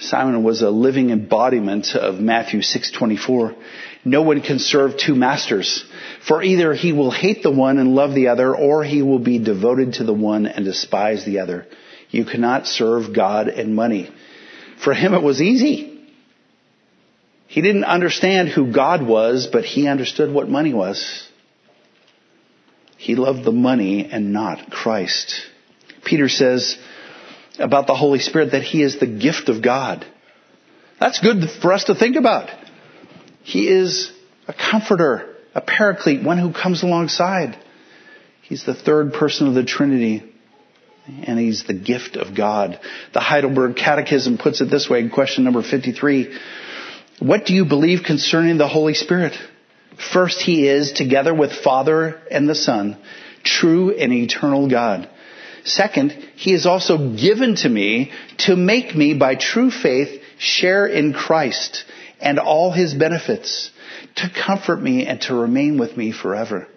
Simon 0.00 0.42
was 0.42 0.62
a 0.62 0.70
living 0.70 1.10
embodiment 1.10 1.94
of 1.94 2.20
Matthew 2.20 2.60
6:24. 2.60 3.54
No 4.04 4.22
one 4.22 4.40
can 4.40 4.58
serve 4.58 4.96
two 4.96 5.14
masters, 5.14 5.84
for 6.26 6.42
either 6.42 6.72
he 6.72 6.92
will 6.92 7.10
hate 7.10 7.42
the 7.42 7.50
one 7.50 7.78
and 7.78 7.94
love 7.94 8.14
the 8.14 8.28
other, 8.28 8.54
or 8.54 8.84
he 8.84 9.02
will 9.02 9.18
be 9.18 9.38
devoted 9.38 9.94
to 9.94 10.04
the 10.04 10.12
one 10.12 10.46
and 10.46 10.64
despise 10.64 11.24
the 11.24 11.40
other. 11.40 11.66
You 12.10 12.24
cannot 12.24 12.66
serve 12.66 13.12
God 13.12 13.48
and 13.48 13.74
money. 13.74 14.10
For 14.82 14.94
him 14.94 15.14
it 15.14 15.22
was 15.22 15.42
easy. 15.42 15.97
He 17.48 17.62
didn't 17.62 17.84
understand 17.84 18.50
who 18.50 18.72
God 18.72 19.04
was, 19.04 19.48
but 19.50 19.64
he 19.64 19.88
understood 19.88 20.30
what 20.30 20.48
money 20.48 20.74
was. 20.74 21.26
He 22.98 23.16
loved 23.16 23.42
the 23.42 23.52
money 23.52 24.08
and 24.10 24.32
not 24.32 24.70
Christ. 24.70 25.34
Peter 26.04 26.28
says 26.28 26.78
about 27.58 27.86
the 27.86 27.94
Holy 27.94 28.18
Spirit 28.18 28.52
that 28.52 28.62
he 28.62 28.82
is 28.82 29.00
the 29.00 29.06
gift 29.06 29.48
of 29.48 29.62
God. 29.62 30.06
That's 31.00 31.20
good 31.20 31.48
for 31.62 31.72
us 31.72 31.84
to 31.84 31.94
think 31.94 32.16
about. 32.16 32.50
He 33.42 33.68
is 33.68 34.12
a 34.46 34.52
comforter, 34.52 35.34
a 35.54 35.62
paraclete, 35.62 36.22
one 36.22 36.38
who 36.38 36.52
comes 36.52 36.82
alongside. 36.82 37.56
He's 38.42 38.64
the 38.64 38.74
third 38.74 39.14
person 39.14 39.46
of 39.46 39.54
the 39.54 39.64
Trinity, 39.64 40.22
and 41.06 41.38
he's 41.38 41.64
the 41.64 41.74
gift 41.74 42.16
of 42.16 42.36
God. 42.36 42.78
The 43.14 43.20
Heidelberg 43.20 43.76
Catechism 43.76 44.36
puts 44.36 44.60
it 44.60 44.66
this 44.66 44.88
way 44.90 45.00
in 45.00 45.08
question 45.08 45.44
number 45.44 45.62
53. 45.62 46.36
What 47.20 47.46
do 47.46 47.54
you 47.54 47.64
believe 47.64 48.04
concerning 48.04 48.58
the 48.58 48.68
Holy 48.68 48.94
Spirit? 48.94 49.36
First, 50.12 50.40
He 50.40 50.68
is, 50.68 50.92
together 50.92 51.34
with 51.34 51.52
Father 51.52 52.20
and 52.30 52.48
the 52.48 52.54
Son, 52.54 52.96
true 53.42 53.90
and 53.96 54.12
eternal 54.12 54.68
God. 54.68 55.08
Second, 55.64 56.12
He 56.36 56.52
is 56.52 56.66
also 56.66 57.16
given 57.16 57.56
to 57.56 57.68
me 57.68 58.12
to 58.38 58.54
make 58.54 58.94
me, 58.94 59.14
by 59.14 59.34
true 59.34 59.70
faith, 59.70 60.22
share 60.38 60.86
in 60.86 61.12
Christ 61.12 61.84
and 62.20 62.38
all 62.38 62.70
His 62.70 62.94
benefits, 62.94 63.70
to 64.16 64.30
comfort 64.30 64.80
me 64.80 65.06
and 65.06 65.20
to 65.22 65.34
remain 65.34 65.78
with 65.78 65.96
me 65.96 66.12
forever. 66.12 66.68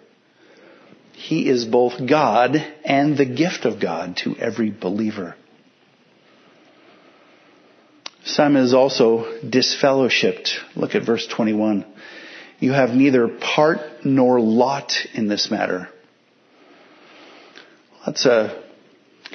He 1.12 1.48
is 1.48 1.64
both 1.64 2.04
God 2.04 2.56
and 2.84 3.16
the 3.16 3.24
gift 3.24 3.64
of 3.64 3.80
God 3.80 4.16
to 4.18 4.36
every 4.36 4.70
believer. 4.70 5.36
Simon 8.24 8.62
is 8.62 8.74
also 8.74 9.40
disfellowshipped. 9.42 10.56
Look 10.76 10.94
at 10.94 11.04
verse 11.04 11.26
21. 11.26 11.84
You 12.60 12.72
have 12.72 12.90
neither 12.90 13.26
part 13.28 13.80
nor 14.04 14.40
lot 14.40 14.94
in 15.14 15.26
this 15.26 15.50
matter. 15.50 15.88
That's 18.06 18.24
a 18.26 18.62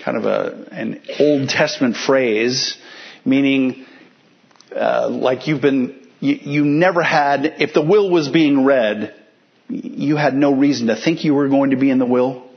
kind 0.03 0.17
of 0.17 0.25
a, 0.25 0.67
an 0.71 1.01
Old 1.19 1.49
Testament 1.49 1.97
phrase, 1.97 2.77
meaning 3.25 3.85
uh, 4.73 5.09
like 5.09 5.47
you've 5.47 5.61
been, 5.61 6.07
you, 6.19 6.35
you 6.35 6.65
never 6.65 7.03
had, 7.03 7.55
if 7.59 7.73
the 7.73 7.81
will 7.81 8.09
was 8.09 8.29
being 8.29 8.63
read, 8.63 9.13
you 9.67 10.15
had 10.15 10.33
no 10.33 10.53
reason 10.53 10.88
to 10.88 10.95
think 10.95 11.25
you 11.25 11.33
were 11.33 11.49
going 11.49 11.71
to 11.71 11.77
be 11.77 11.89
in 11.89 11.99
the 11.99 12.05
will, 12.05 12.49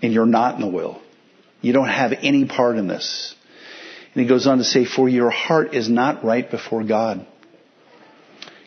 and 0.00 0.12
you're 0.12 0.26
not 0.26 0.54
in 0.54 0.62
the 0.62 0.66
will. 0.66 1.00
You 1.60 1.72
don't 1.72 1.88
have 1.88 2.12
any 2.22 2.46
part 2.46 2.76
in 2.78 2.86
this. 2.86 3.34
And 4.18 4.24
he 4.24 4.28
goes 4.28 4.48
on 4.48 4.58
to 4.58 4.64
say, 4.64 4.84
for 4.84 5.08
your 5.08 5.30
heart 5.30 5.74
is 5.74 5.88
not 5.88 6.24
right 6.24 6.50
before 6.50 6.82
God. 6.82 7.24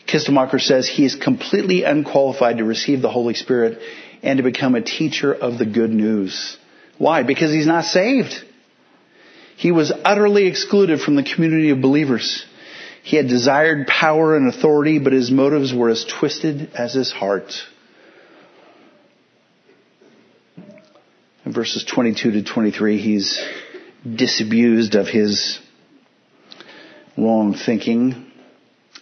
Kistemaker 0.06 0.58
says 0.58 0.88
he 0.88 1.04
is 1.04 1.14
completely 1.14 1.82
unqualified 1.82 2.56
to 2.56 2.64
receive 2.64 3.02
the 3.02 3.10
Holy 3.10 3.34
Spirit 3.34 3.78
and 4.22 4.38
to 4.38 4.42
become 4.42 4.74
a 4.74 4.80
teacher 4.80 5.30
of 5.30 5.58
the 5.58 5.66
good 5.66 5.90
news. 5.90 6.56
Why? 6.96 7.22
Because 7.22 7.52
he's 7.52 7.66
not 7.66 7.84
saved. 7.84 8.32
He 9.58 9.72
was 9.72 9.92
utterly 10.06 10.46
excluded 10.46 11.02
from 11.02 11.16
the 11.16 11.22
community 11.22 11.68
of 11.68 11.82
believers. 11.82 12.46
He 13.02 13.18
had 13.18 13.28
desired 13.28 13.86
power 13.86 14.34
and 14.34 14.48
authority, 14.48 15.00
but 15.00 15.12
his 15.12 15.30
motives 15.30 15.74
were 15.74 15.90
as 15.90 16.06
twisted 16.06 16.72
as 16.72 16.94
his 16.94 17.12
heart. 17.12 17.52
In 21.44 21.52
verses 21.52 21.84
22 21.84 22.30
to 22.30 22.42
23, 22.42 22.96
he's 22.96 23.38
disabused 24.08 24.94
of 24.94 25.06
his 25.06 25.58
wrong 27.16 27.54
thinking. 27.54 28.28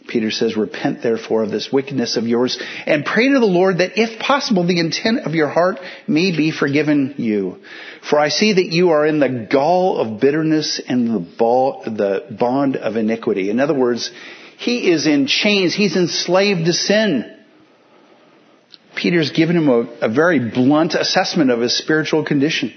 Peter 0.09 0.31
says, 0.31 0.57
repent 0.57 1.03
therefore 1.03 1.45
of 1.45 1.51
this 1.51 1.71
wickedness 1.73 2.17
of 2.17 2.27
yours 2.27 2.61
and 2.87 3.05
pray 3.05 3.29
to 3.29 3.39
the 3.39 3.47
Lord 3.47 3.79
that 3.79 3.93
if 3.97 4.19
possible 4.19 4.67
the 4.67 4.81
intent 4.81 5.21
of 5.21 5.35
your 5.35 5.49
heart 5.49 5.79
may 6.09 6.37
be 6.37 6.51
forgiven 6.51 7.15
you. 7.19 7.59
For 8.09 8.19
I 8.19 8.29
see 8.29 8.55
that 8.55 8.67
you 8.67 8.91
are 8.91 9.07
in 9.07 9.21
the 9.21 9.47
gall 9.51 9.99
of 9.99 10.21
bitterness 10.21 10.81
and 10.87 11.09
the, 11.37 12.27
bond 12.39 12.77
of 12.77 12.97
iniquity. 12.97 13.51
In 13.51 13.61
other 13.61 13.75
words, 13.75 14.11
he 14.59 14.91
is 14.91 15.07
in 15.07 15.27
chains. 15.27 15.75
He's 15.75 15.97
enslaved 15.97 16.65
to 16.65 16.73
sin. 16.73 17.37
Peter's 18.97 19.31
given 19.31 19.57
him 19.57 19.69
a, 19.69 19.81
a 20.03 20.09
very 20.09 20.51
blunt 20.51 20.95
assessment 20.95 21.51
of 21.51 21.61
his 21.61 21.77
spiritual 21.77 22.25
condition. 22.25 22.75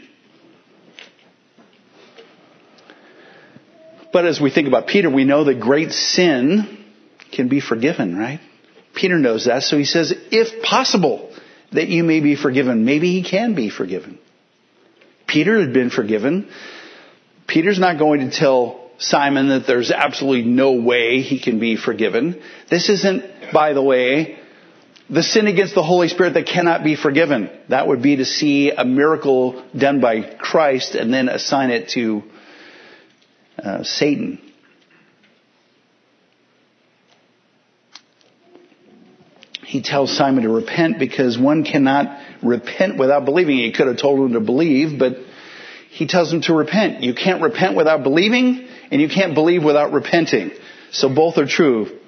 But 4.13 4.25
as 4.25 4.39
we 4.39 4.51
think 4.51 4.67
about 4.67 4.87
Peter, 4.87 5.09
we 5.09 5.25
know 5.25 5.43
that 5.43 5.59
great 5.59 5.91
sin 5.91 6.85
can 7.31 7.49
be 7.49 7.59
forgiven, 7.59 8.15
right? 8.15 8.39
Peter 8.93 9.17
knows 9.17 9.45
that, 9.45 9.63
so 9.63 9.75
he 9.75 9.85
says, 9.85 10.13
if 10.31 10.63
possible, 10.63 11.33
that 11.71 11.87
you 11.87 12.03
may 12.03 12.19
be 12.19 12.35
forgiven. 12.35 12.85
Maybe 12.85 13.11
he 13.11 13.27
can 13.27 13.55
be 13.55 13.71
forgiven. 13.71 14.19
Peter 15.27 15.59
had 15.59 15.73
been 15.73 15.89
forgiven. 15.89 16.47
Peter's 17.47 17.79
not 17.79 17.97
going 17.97 18.19
to 18.19 18.29
tell 18.29 18.91
Simon 18.99 19.49
that 19.49 19.65
there's 19.65 19.89
absolutely 19.89 20.43
no 20.43 20.73
way 20.73 21.21
he 21.21 21.39
can 21.39 21.59
be 21.59 21.75
forgiven. 21.75 22.39
This 22.69 22.89
isn't, 22.89 23.51
by 23.51 23.73
the 23.73 23.81
way, 23.81 24.37
the 25.09 25.23
sin 25.23 25.47
against 25.47 25.73
the 25.73 25.81
Holy 25.81 26.07
Spirit 26.07 26.35
that 26.35 26.45
cannot 26.45 26.83
be 26.83 26.95
forgiven. 26.95 27.49
That 27.69 27.87
would 27.87 28.03
be 28.03 28.17
to 28.17 28.25
see 28.25 28.69
a 28.69 28.85
miracle 28.85 29.65
done 29.75 30.01
by 30.01 30.21
Christ 30.21 30.93
and 30.93 31.11
then 31.11 31.29
assign 31.29 31.71
it 31.71 31.89
to 31.89 32.23
uh, 33.63 33.83
Satan. 33.83 34.39
He 39.65 39.81
tells 39.81 40.15
Simon 40.15 40.43
to 40.43 40.49
repent 40.49 40.99
because 40.99 41.37
one 41.37 41.63
cannot 41.63 42.19
repent 42.43 42.97
without 42.97 43.25
believing. 43.25 43.57
He 43.57 43.71
could 43.71 43.87
have 43.87 43.97
told 43.97 44.19
him 44.19 44.33
to 44.33 44.39
believe, 44.39 44.99
but 44.99 45.17
he 45.89 46.05
tells 46.05 46.31
him 46.31 46.41
to 46.41 46.53
repent. 46.53 47.03
You 47.03 47.15
can't 47.15 47.41
repent 47.41 47.75
without 47.75 48.03
believing, 48.03 48.67
and 48.91 49.01
you 49.01 49.09
can't 49.09 49.33
believe 49.33 49.63
without 49.63 49.93
repenting. 49.93 50.51
So 50.91 51.09
both 51.09 51.37
are 51.37 51.47
true. 51.47 51.99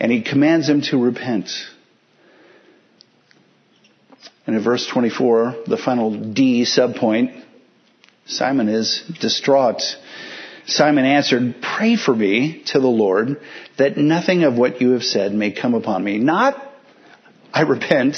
And 0.00 0.10
he 0.10 0.22
commands 0.22 0.68
him 0.68 0.82
to 0.82 0.98
repent. 0.98 1.50
And 4.46 4.54
in 4.54 4.62
verse 4.62 4.86
24, 4.86 5.64
the 5.66 5.76
final 5.76 6.32
D 6.32 6.62
subpoint, 6.62 7.42
Simon 8.26 8.68
is 8.68 9.02
distraught. 9.20 9.82
Simon 10.66 11.04
answered, 11.04 11.56
pray 11.62 11.96
for 11.96 12.14
me 12.14 12.62
to 12.66 12.80
the 12.80 12.88
Lord 12.88 13.40
that 13.78 13.96
nothing 13.96 14.42
of 14.42 14.56
what 14.56 14.80
you 14.80 14.90
have 14.92 15.04
said 15.04 15.32
may 15.32 15.52
come 15.52 15.74
upon 15.74 16.02
me. 16.02 16.18
Not, 16.18 16.60
I 17.52 17.62
repent. 17.62 18.16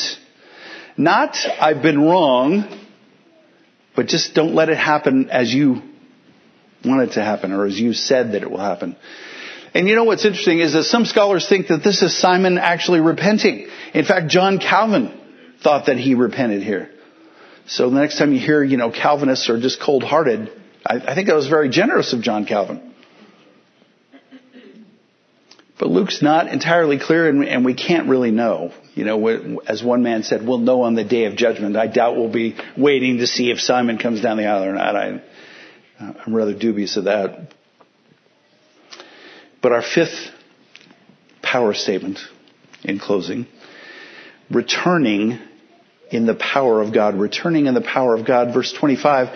Not, 0.96 1.36
I've 1.61 1.82
been 1.82 2.01
wrong. 2.01 2.64
But 3.94 4.07
just 4.07 4.34
don't 4.34 4.55
let 4.55 4.68
it 4.68 4.78
happen 4.78 5.28
as 5.30 5.53
you 5.53 5.82
want 6.84 7.11
it 7.11 7.14
to 7.14 7.22
happen 7.22 7.53
or 7.53 7.66
as 7.66 7.78
you 7.78 7.92
said 7.92 8.32
that 8.32 8.42
it 8.42 8.51
will 8.51 8.59
happen. 8.59 8.96
And 9.74 9.88
you 9.88 9.94
know 9.94 10.05
what's 10.05 10.24
interesting 10.24 10.61
is 10.61 10.72
that 10.72 10.84
some 10.84 11.05
scholars 11.05 11.49
think 11.49 11.66
that 11.66 11.82
this 11.84 12.03
is 12.03 12.16
Simon 12.16 12.59
actually 12.59 13.01
repenting. 13.01 13.68
In 13.92 14.05
fact, 14.05 14.28
John 14.28 14.59
Calvin 14.59 15.12
thought 15.62 15.86
that 15.86 15.99
he 15.99 16.14
repented 16.14 16.62
here. 16.62 16.90
So 17.66 17.90
the 17.90 18.01
next 18.01 18.18
time 18.18 18.32
you 18.32 18.40
hear, 18.40 18.62
you 18.64 18.76
know, 18.76 18.90
Calvinists 18.90 19.51
are 19.51 19.61
just 19.61 19.80
cold 19.80 20.03
hearted, 20.03 20.51
I, 20.89 20.97
I 20.97 21.14
think 21.14 21.28
that 21.28 21.36
was 21.36 21.49
very 21.49 21.68
generous 21.68 22.12
of 22.12 22.22
John 22.22 22.47
Calvin. 22.47 22.95
But 25.78 25.91
Luke's 25.91 26.22
not 26.22 26.49
entirely 26.49 26.99
clear 26.99 27.28
and, 27.28 27.45
and 27.45 27.64
we 27.64 27.74
can't 27.74 28.09
really 28.09 28.32
know. 28.32 28.72
You 28.95 29.05
know, 29.05 29.61
as 29.66 29.80
one 29.82 30.03
man 30.03 30.24
said, 30.24 30.45
we'll 30.45 30.59
know 30.59 30.82
on 30.82 30.95
the 30.95 31.05
day 31.05 31.26
of 31.26 31.36
judgment. 31.36 31.76
I 31.76 31.86
doubt 31.86 32.16
we'll 32.16 32.32
be 32.32 32.57
waiting 32.76 33.18
to 33.18 33.28
see 33.28 33.53
if 33.53 33.61
Simon 33.61 33.99
comes 33.99 34.20
down 34.20 34.39
the 34.39 34.47
aisle 34.47 34.64
or 34.64 34.72
not. 34.72 34.97
I, 34.97 35.22
I'm 36.01 36.34
rather 36.34 36.55
dubious 36.55 36.97
of 36.97 37.05
that. 37.05 37.53
But 39.62 39.72
our 39.72 39.82
fifth 39.82 40.30
power 41.43 41.74
statement 41.74 42.18
in 42.82 42.99
closing, 42.99 43.47
returning 44.51 45.39
in 46.11 46.26
the 46.26 46.34
power 46.34 46.80
of 46.80 46.93
God, 46.93 47.14
returning 47.14 47.66
in 47.66 47.74
the 47.74 47.80
power 47.80 48.14
of 48.14 48.24
God, 48.24 48.53
verse 48.55 48.72
25. 48.72 49.28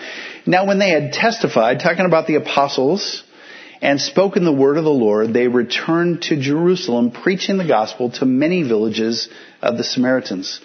Now 0.45 0.65
when 0.65 0.79
they 0.79 0.89
had 0.89 1.13
testified, 1.13 1.79
talking 1.79 2.05
about 2.05 2.27
the 2.27 2.35
apostles, 2.35 3.23
and 3.81 3.99
spoken 3.99 4.45
the 4.45 4.53
word 4.53 4.77
of 4.77 4.85
the 4.85 4.89
Lord, 4.89 5.33
they 5.33 5.49
returned 5.49 6.21
to 6.23 6.39
Jerusalem, 6.39 7.11
preaching 7.11 7.57
the 7.57 7.67
gospel 7.67 8.11
to 8.11 8.25
many 8.25 8.63
villages 8.63 9.27
of 9.61 9.77
the 9.77 9.83
Samaritans. 9.83 10.61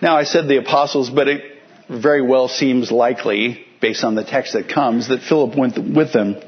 Now 0.00 0.16
I 0.16 0.22
said 0.22 0.46
the 0.46 0.58
apostles, 0.58 1.10
but 1.10 1.26
it 1.26 1.42
very 1.88 2.22
well 2.22 2.46
seems 2.46 2.92
likely, 2.92 3.66
based 3.80 4.04
on 4.04 4.14
the 4.14 4.22
text 4.22 4.52
that 4.52 4.68
comes, 4.68 5.08
that 5.08 5.20
Philip 5.20 5.56
went 5.56 5.78
with 5.78 6.12
them. 6.12 6.40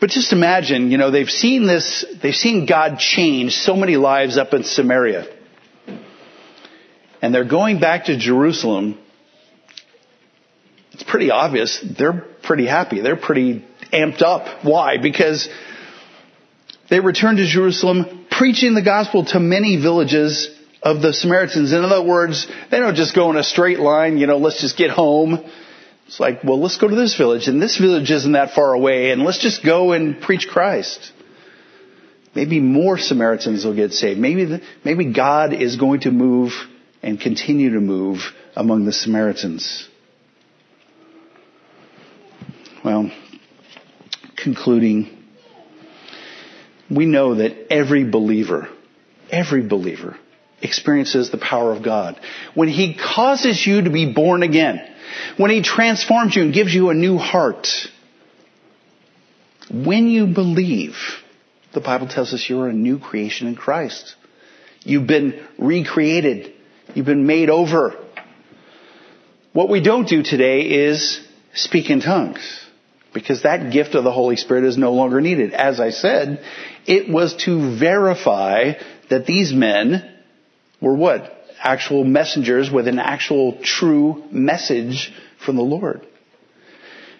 But 0.00 0.08
just 0.08 0.32
imagine, 0.32 0.90
you 0.90 0.96
know, 0.96 1.10
they've 1.10 1.28
seen 1.28 1.66
this, 1.66 2.02
they've 2.22 2.34
seen 2.34 2.64
God 2.64 2.98
change 2.98 3.56
so 3.56 3.76
many 3.76 3.96
lives 3.96 4.38
up 4.38 4.54
in 4.54 4.64
Samaria. 4.64 5.26
And 7.20 7.34
they're 7.34 7.44
going 7.44 7.78
back 7.78 8.06
to 8.06 8.16
Jerusalem. 8.16 8.98
It's 10.98 11.08
pretty 11.08 11.30
obvious 11.30 11.78
they're 11.96 12.24
pretty 12.42 12.66
happy. 12.66 13.00
They're 13.00 13.14
pretty 13.14 13.64
amped 13.92 14.20
up. 14.20 14.64
Why? 14.64 14.98
Because 14.98 15.48
they 16.90 16.98
returned 16.98 17.38
to 17.38 17.46
Jerusalem 17.46 18.26
preaching 18.32 18.74
the 18.74 18.82
gospel 18.82 19.24
to 19.26 19.38
many 19.38 19.80
villages 19.80 20.50
of 20.82 21.00
the 21.00 21.12
Samaritans. 21.12 21.72
In 21.72 21.84
other 21.84 22.02
words, 22.02 22.48
they 22.72 22.80
don't 22.80 22.96
just 22.96 23.14
go 23.14 23.30
in 23.30 23.36
a 23.36 23.44
straight 23.44 23.78
line, 23.78 24.18
you 24.18 24.26
know, 24.26 24.38
let's 24.38 24.60
just 24.60 24.76
get 24.76 24.90
home. 24.90 25.48
It's 26.08 26.18
like, 26.18 26.42
well, 26.42 26.60
let's 26.60 26.78
go 26.78 26.88
to 26.88 26.96
this 26.96 27.16
village, 27.16 27.46
and 27.46 27.62
this 27.62 27.76
village 27.78 28.10
isn't 28.10 28.32
that 28.32 28.54
far 28.54 28.72
away, 28.72 29.12
and 29.12 29.22
let's 29.22 29.38
just 29.38 29.64
go 29.64 29.92
and 29.92 30.20
preach 30.20 30.48
Christ. 30.48 31.12
Maybe 32.34 32.58
more 32.58 32.98
Samaritans 32.98 33.64
will 33.64 33.74
get 33.76 33.92
saved. 33.92 34.18
Maybe, 34.18 34.44
the, 34.46 34.62
maybe 34.84 35.12
God 35.12 35.52
is 35.52 35.76
going 35.76 36.00
to 36.00 36.10
move 36.10 36.52
and 37.04 37.20
continue 37.20 37.74
to 37.74 37.80
move 37.80 38.32
among 38.56 38.84
the 38.84 38.92
Samaritans. 38.92 39.87
Well, 42.88 43.10
concluding, 44.34 45.10
we 46.90 47.04
know 47.04 47.34
that 47.34 47.70
every 47.70 48.04
believer, 48.04 48.70
every 49.30 49.60
believer 49.60 50.16
experiences 50.62 51.30
the 51.30 51.36
power 51.36 51.74
of 51.74 51.82
God. 51.82 52.18
When 52.54 52.68
He 52.68 52.94
causes 52.94 53.66
you 53.66 53.82
to 53.82 53.90
be 53.90 54.14
born 54.14 54.42
again, 54.42 54.80
when 55.36 55.50
He 55.50 55.62
transforms 55.62 56.34
you 56.34 56.40
and 56.40 56.54
gives 56.54 56.72
you 56.72 56.88
a 56.88 56.94
new 56.94 57.18
heart, 57.18 57.68
when 59.70 60.08
you 60.08 60.26
believe, 60.26 60.96
the 61.74 61.82
Bible 61.82 62.08
tells 62.08 62.32
us 62.32 62.48
you're 62.48 62.68
a 62.68 62.72
new 62.72 62.98
creation 62.98 63.48
in 63.48 63.54
Christ. 63.54 64.16
You've 64.80 65.06
been 65.06 65.46
recreated. 65.58 66.54
You've 66.94 67.04
been 67.04 67.26
made 67.26 67.50
over. 67.50 68.02
What 69.52 69.68
we 69.68 69.82
don't 69.82 70.08
do 70.08 70.22
today 70.22 70.62
is 70.62 71.20
speak 71.52 71.90
in 71.90 72.00
tongues 72.00 72.64
because 73.18 73.42
that 73.42 73.72
gift 73.72 73.96
of 73.96 74.04
the 74.04 74.12
Holy 74.12 74.36
Spirit 74.36 74.62
is 74.62 74.78
no 74.78 74.92
longer 74.92 75.20
needed. 75.20 75.52
As 75.52 75.80
I 75.80 75.90
said, 75.90 76.44
it 76.86 77.08
was 77.12 77.34
to 77.46 77.76
verify 77.76 78.74
that 79.10 79.26
these 79.26 79.52
men 79.52 80.14
were 80.80 80.94
what? 80.94 81.34
Actual 81.60 82.04
messengers 82.04 82.70
with 82.70 82.86
an 82.86 83.00
actual 83.00 83.58
true 83.60 84.22
message 84.30 85.12
from 85.44 85.56
the 85.56 85.62
Lord. 85.62 86.06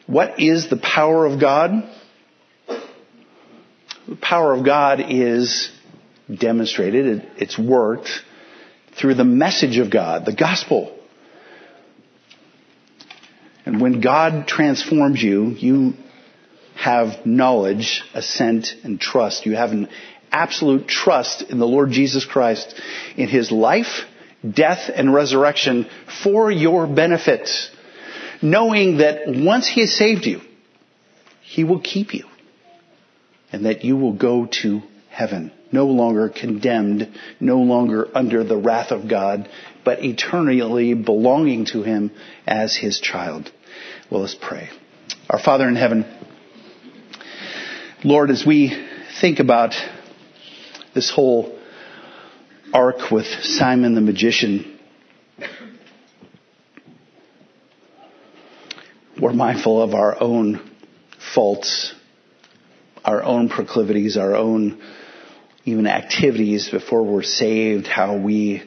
What 0.06 0.38
is 0.38 0.70
the 0.70 0.76
power 0.76 1.26
of 1.26 1.40
God? 1.40 1.72
The 4.08 4.16
power 4.16 4.54
of 4.54 4.64
God 4.64 5.00
is 5.08 5.70
demonstrated, 6.32 7.28
it's 7.38 7.58
worked 7.58 8.08
through 8.92 9.14
the 9.14 9.24
message 9.24 9.78
of 9.78 9.90
God, 9.90 10.24
the 10.26 10.34
gospel. 10.34 10.96
And 13.68 13.82
when 13.82 14.00
God 14.00 14.48
transforms 14.48 15.22
you, 15.22 15.48
you 15.50 15.92
have 16.74 17.26
knowledge, 17.26 18.02
assent, 18.14 18.74
and 18.82 18.98
trust. 18.98 19.44
You 19.44 19.56
have 19.56 19.72
an 19.72 19.90
absolute 20.32 20.88
trust 20.88 21.42
in 21.42 21.58
the 21.58 21.66
Lord 21.66 21.90
Jesus 21.90 22.24
Christ, 22.24 22.80
in 23.14 23.28
His 23.28 23.52
life, 23.52 24.06
death, 24.50 24.90
and 24.94 25.12
resurrection 25.12 25.86
for 26.22 26.50
your 26.50 26.86
benefit. 26.86 27.50
Knowing 28.40 28.98
that 28.98 29.24
once 29.26 29.68
He 29.68 29.82
has 29.82 29.94
saved 29.94 30.24
you, 30.24 30.40
He 31.42 31.62
will 31.62 31.80
keep 31.80 32.14
you. 32.14 32.24
And 33.52 33.66
that 33.66 33.84
you 33.84 33.98
will 33.98 34.14
go 34.14 34.46
to 34.62 34.80
heaven. 35.10 35.52
No 35.72 35.88
longer 35.88 36.30
condemned, 36.30 37.14
no 37.38 37.58
longer 37.58 38.08
under 38.14 38.44
the 38.44 38.56
wrath 38.56 38.92
of 38.92 39.10
God, 39.10 39.46
but 39.84 40.02
eternally 40.02 40.94
belonging 40.94 41.66
to 41.66 41.82
Him 41.82 42.12
as 42.46 42.74
His 42.74 42.98
child. 42.98 43.52
Well, 44.10 44.22
let's 44.22 44.34
pray. 44.40 44.70
Our 45.28 45.38
Father 45.38 45.68
in 45.68 45.76
heaven, 45.76 46.06
Lord, 48.02 48.30
as 48.30 48.42
we 48.46 48.74
think 49.20 49.38
about 49.38 49.74
this 50.94 51.10
whole 51.10 51.58
arc 52.72 53.10
with 53.10 53.26
Simon 53.26 53.94
the 53.94 54.00
magician, 54.00 54.78
we're 59.20 59.34
mindful 59.34 59.82
of 59.82 59.92
our 59.92 60.18
own 60.18 60.70
faults, 61.34 61.94
our 63.04 63.22
own 63.22 63.50
proclivities, 63.50 64.16
our 64.16 64.34
own 64.34 64.80
even 65.66 65.86
activities 65.86 66.70
before 66.70 67.02
we're 67.02 67.22
saved, 67.22 67.86
how 67.86 68.16
we 68.16 68.62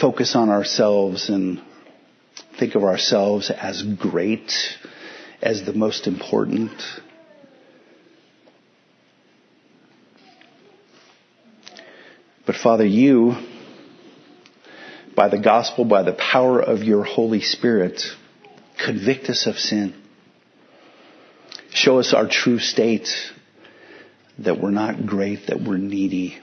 focus 0.00 0.36
on 0.36 0.48
ourselves 0.48 1.28
and 1.28 1.60
think 2.62 2.76
of 2.76 2.84
ourselves 2.84 3.50
as 3.50 3.82
great, 3.82 4.52
as 5.42 5.64
the 5.64 5.72
most 5.72 6.06
important. 6.06 6.70
But 12.46 12.54
Father, 12.54 12.86
you, 12.86 13.34
by 15.16 15.26
the 15.28 15.40
gospel, 15.40 15.84
by 15.84 16.04
the 16.04 16.12
power 16.12 16.60
of 16.60 16.84
your 16.84 17.02
Holy 17.02 17.40
Spirit, 17.40 18.00
convict 18.78 19.28
us 19.28 19.48
of 19.48 19.56
sin. 19.56 20.00
Show 21.70 21.98
us 21.98 22.14
our 22.14 22.28
true 22.28 22.60
state, 22.60 23.08
that 24.38 24.60
we're 24.60 24.70
not 24.70 25.04
great, 25.04 25.48
that 25.48 25.60
we're 25.60 25.78
needy. 25.78 26.38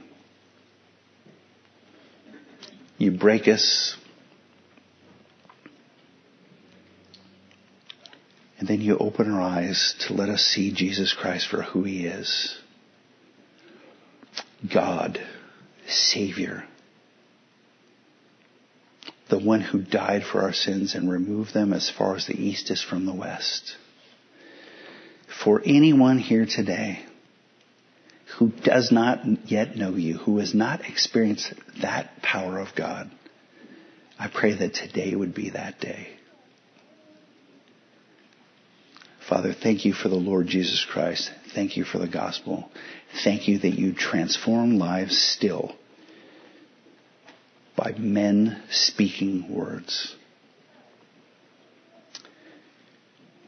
You 2.97 3.11
break 3.11 3.47
us 3.47 3.95
then 8.69 8.81
you 8.81 8.95
open 8.99 9.31
our 9.31 9.41
eyes 9.41 9.95
to 9.99 10.13
let 10.13 10.29
us 10.29 10.43
see 10.43 10.71
Jesus 10.71 11.11
Christ 11.11 11.47
for 11.49 11.63
who 11.63 11.81
he 11.83 12.05
is. 12.05 12.55
God, 14.71 15.19
Savior. 15.87 16.65
The 19.29 19.39
one 19.39 19.61
who 19.61 19.81
died 19.81 20.21
for 20.23 20.43
our 20.43 20.53
sins 20.53 20.93
and 20.93 21.09
removed 21.09 21.51
them 21.51 21.73
as 21.73 21.89
far 21.89 22.15
as 22.15 22.27
the 22.27 22.39
east 22.39 22.69
is 22.69 22.83
from 22.83 23.07
the 23.07 23.13
west. 23.13 23.75
For 25.43 25.63
anyone 25.65 26.19
here 26.19 26.45
today 26.45 27.03
who 28.37 28.49
does 28.49 28.91
not 28.91 29.49
yet 29.49 29.77
know 29.77 29.95
you, 29.95 30.19
who 30.19 30.37
has 30.37 30.53
not 30.53 30.87
experienced 30.87 31.55
that 31.81 32.21
power 32.21 32.59
of 32.59 32.75
God, 32.75 33.09
I 34.19 34.27
pray 34.27 34.53
that 34.53 34.75
today 34.75 35.15
would 35.15 35.33
be 35.33 35.49
that 35.49 35.79
day. 35.79 36.18
Father, 39.29 39.53
thank 39.53 39.85
you 39.85 39.93
for 39.93 40.09
the 40.09 40.15
Lord 40.15 40.47
Jesus 40.47 40.83
Christ. 40.83 41.31
Thank 41.53 41.77
you 41.77 41.83
for 41.83 41.99
the 41.99 42.07
gospel. 42.07 42.67
Thank 43.23 43.47
you 43.47 43.59
that 43.59 43.77
you 43.77 43.93
transform 43.93 44.79
lives 44.79 45.15
still 45.15 45.75
by 47.75 47.93
men 47.95 48.63
speaking 48.71 49.53
words. 49.55 50.15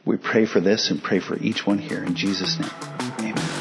We 0.04 0.18
pray 0.18 0.46
for 0.46 0.60
this 0.60 0.92
and 0.92 1.02
pray 1.02 1.18
for 1.18 1.36
each 1.36 1.66
one 1.66 1.78
here 1.78 2.04
in 2.04 2.14
Jesus' 2.14 2.60
name. 2.60 3.51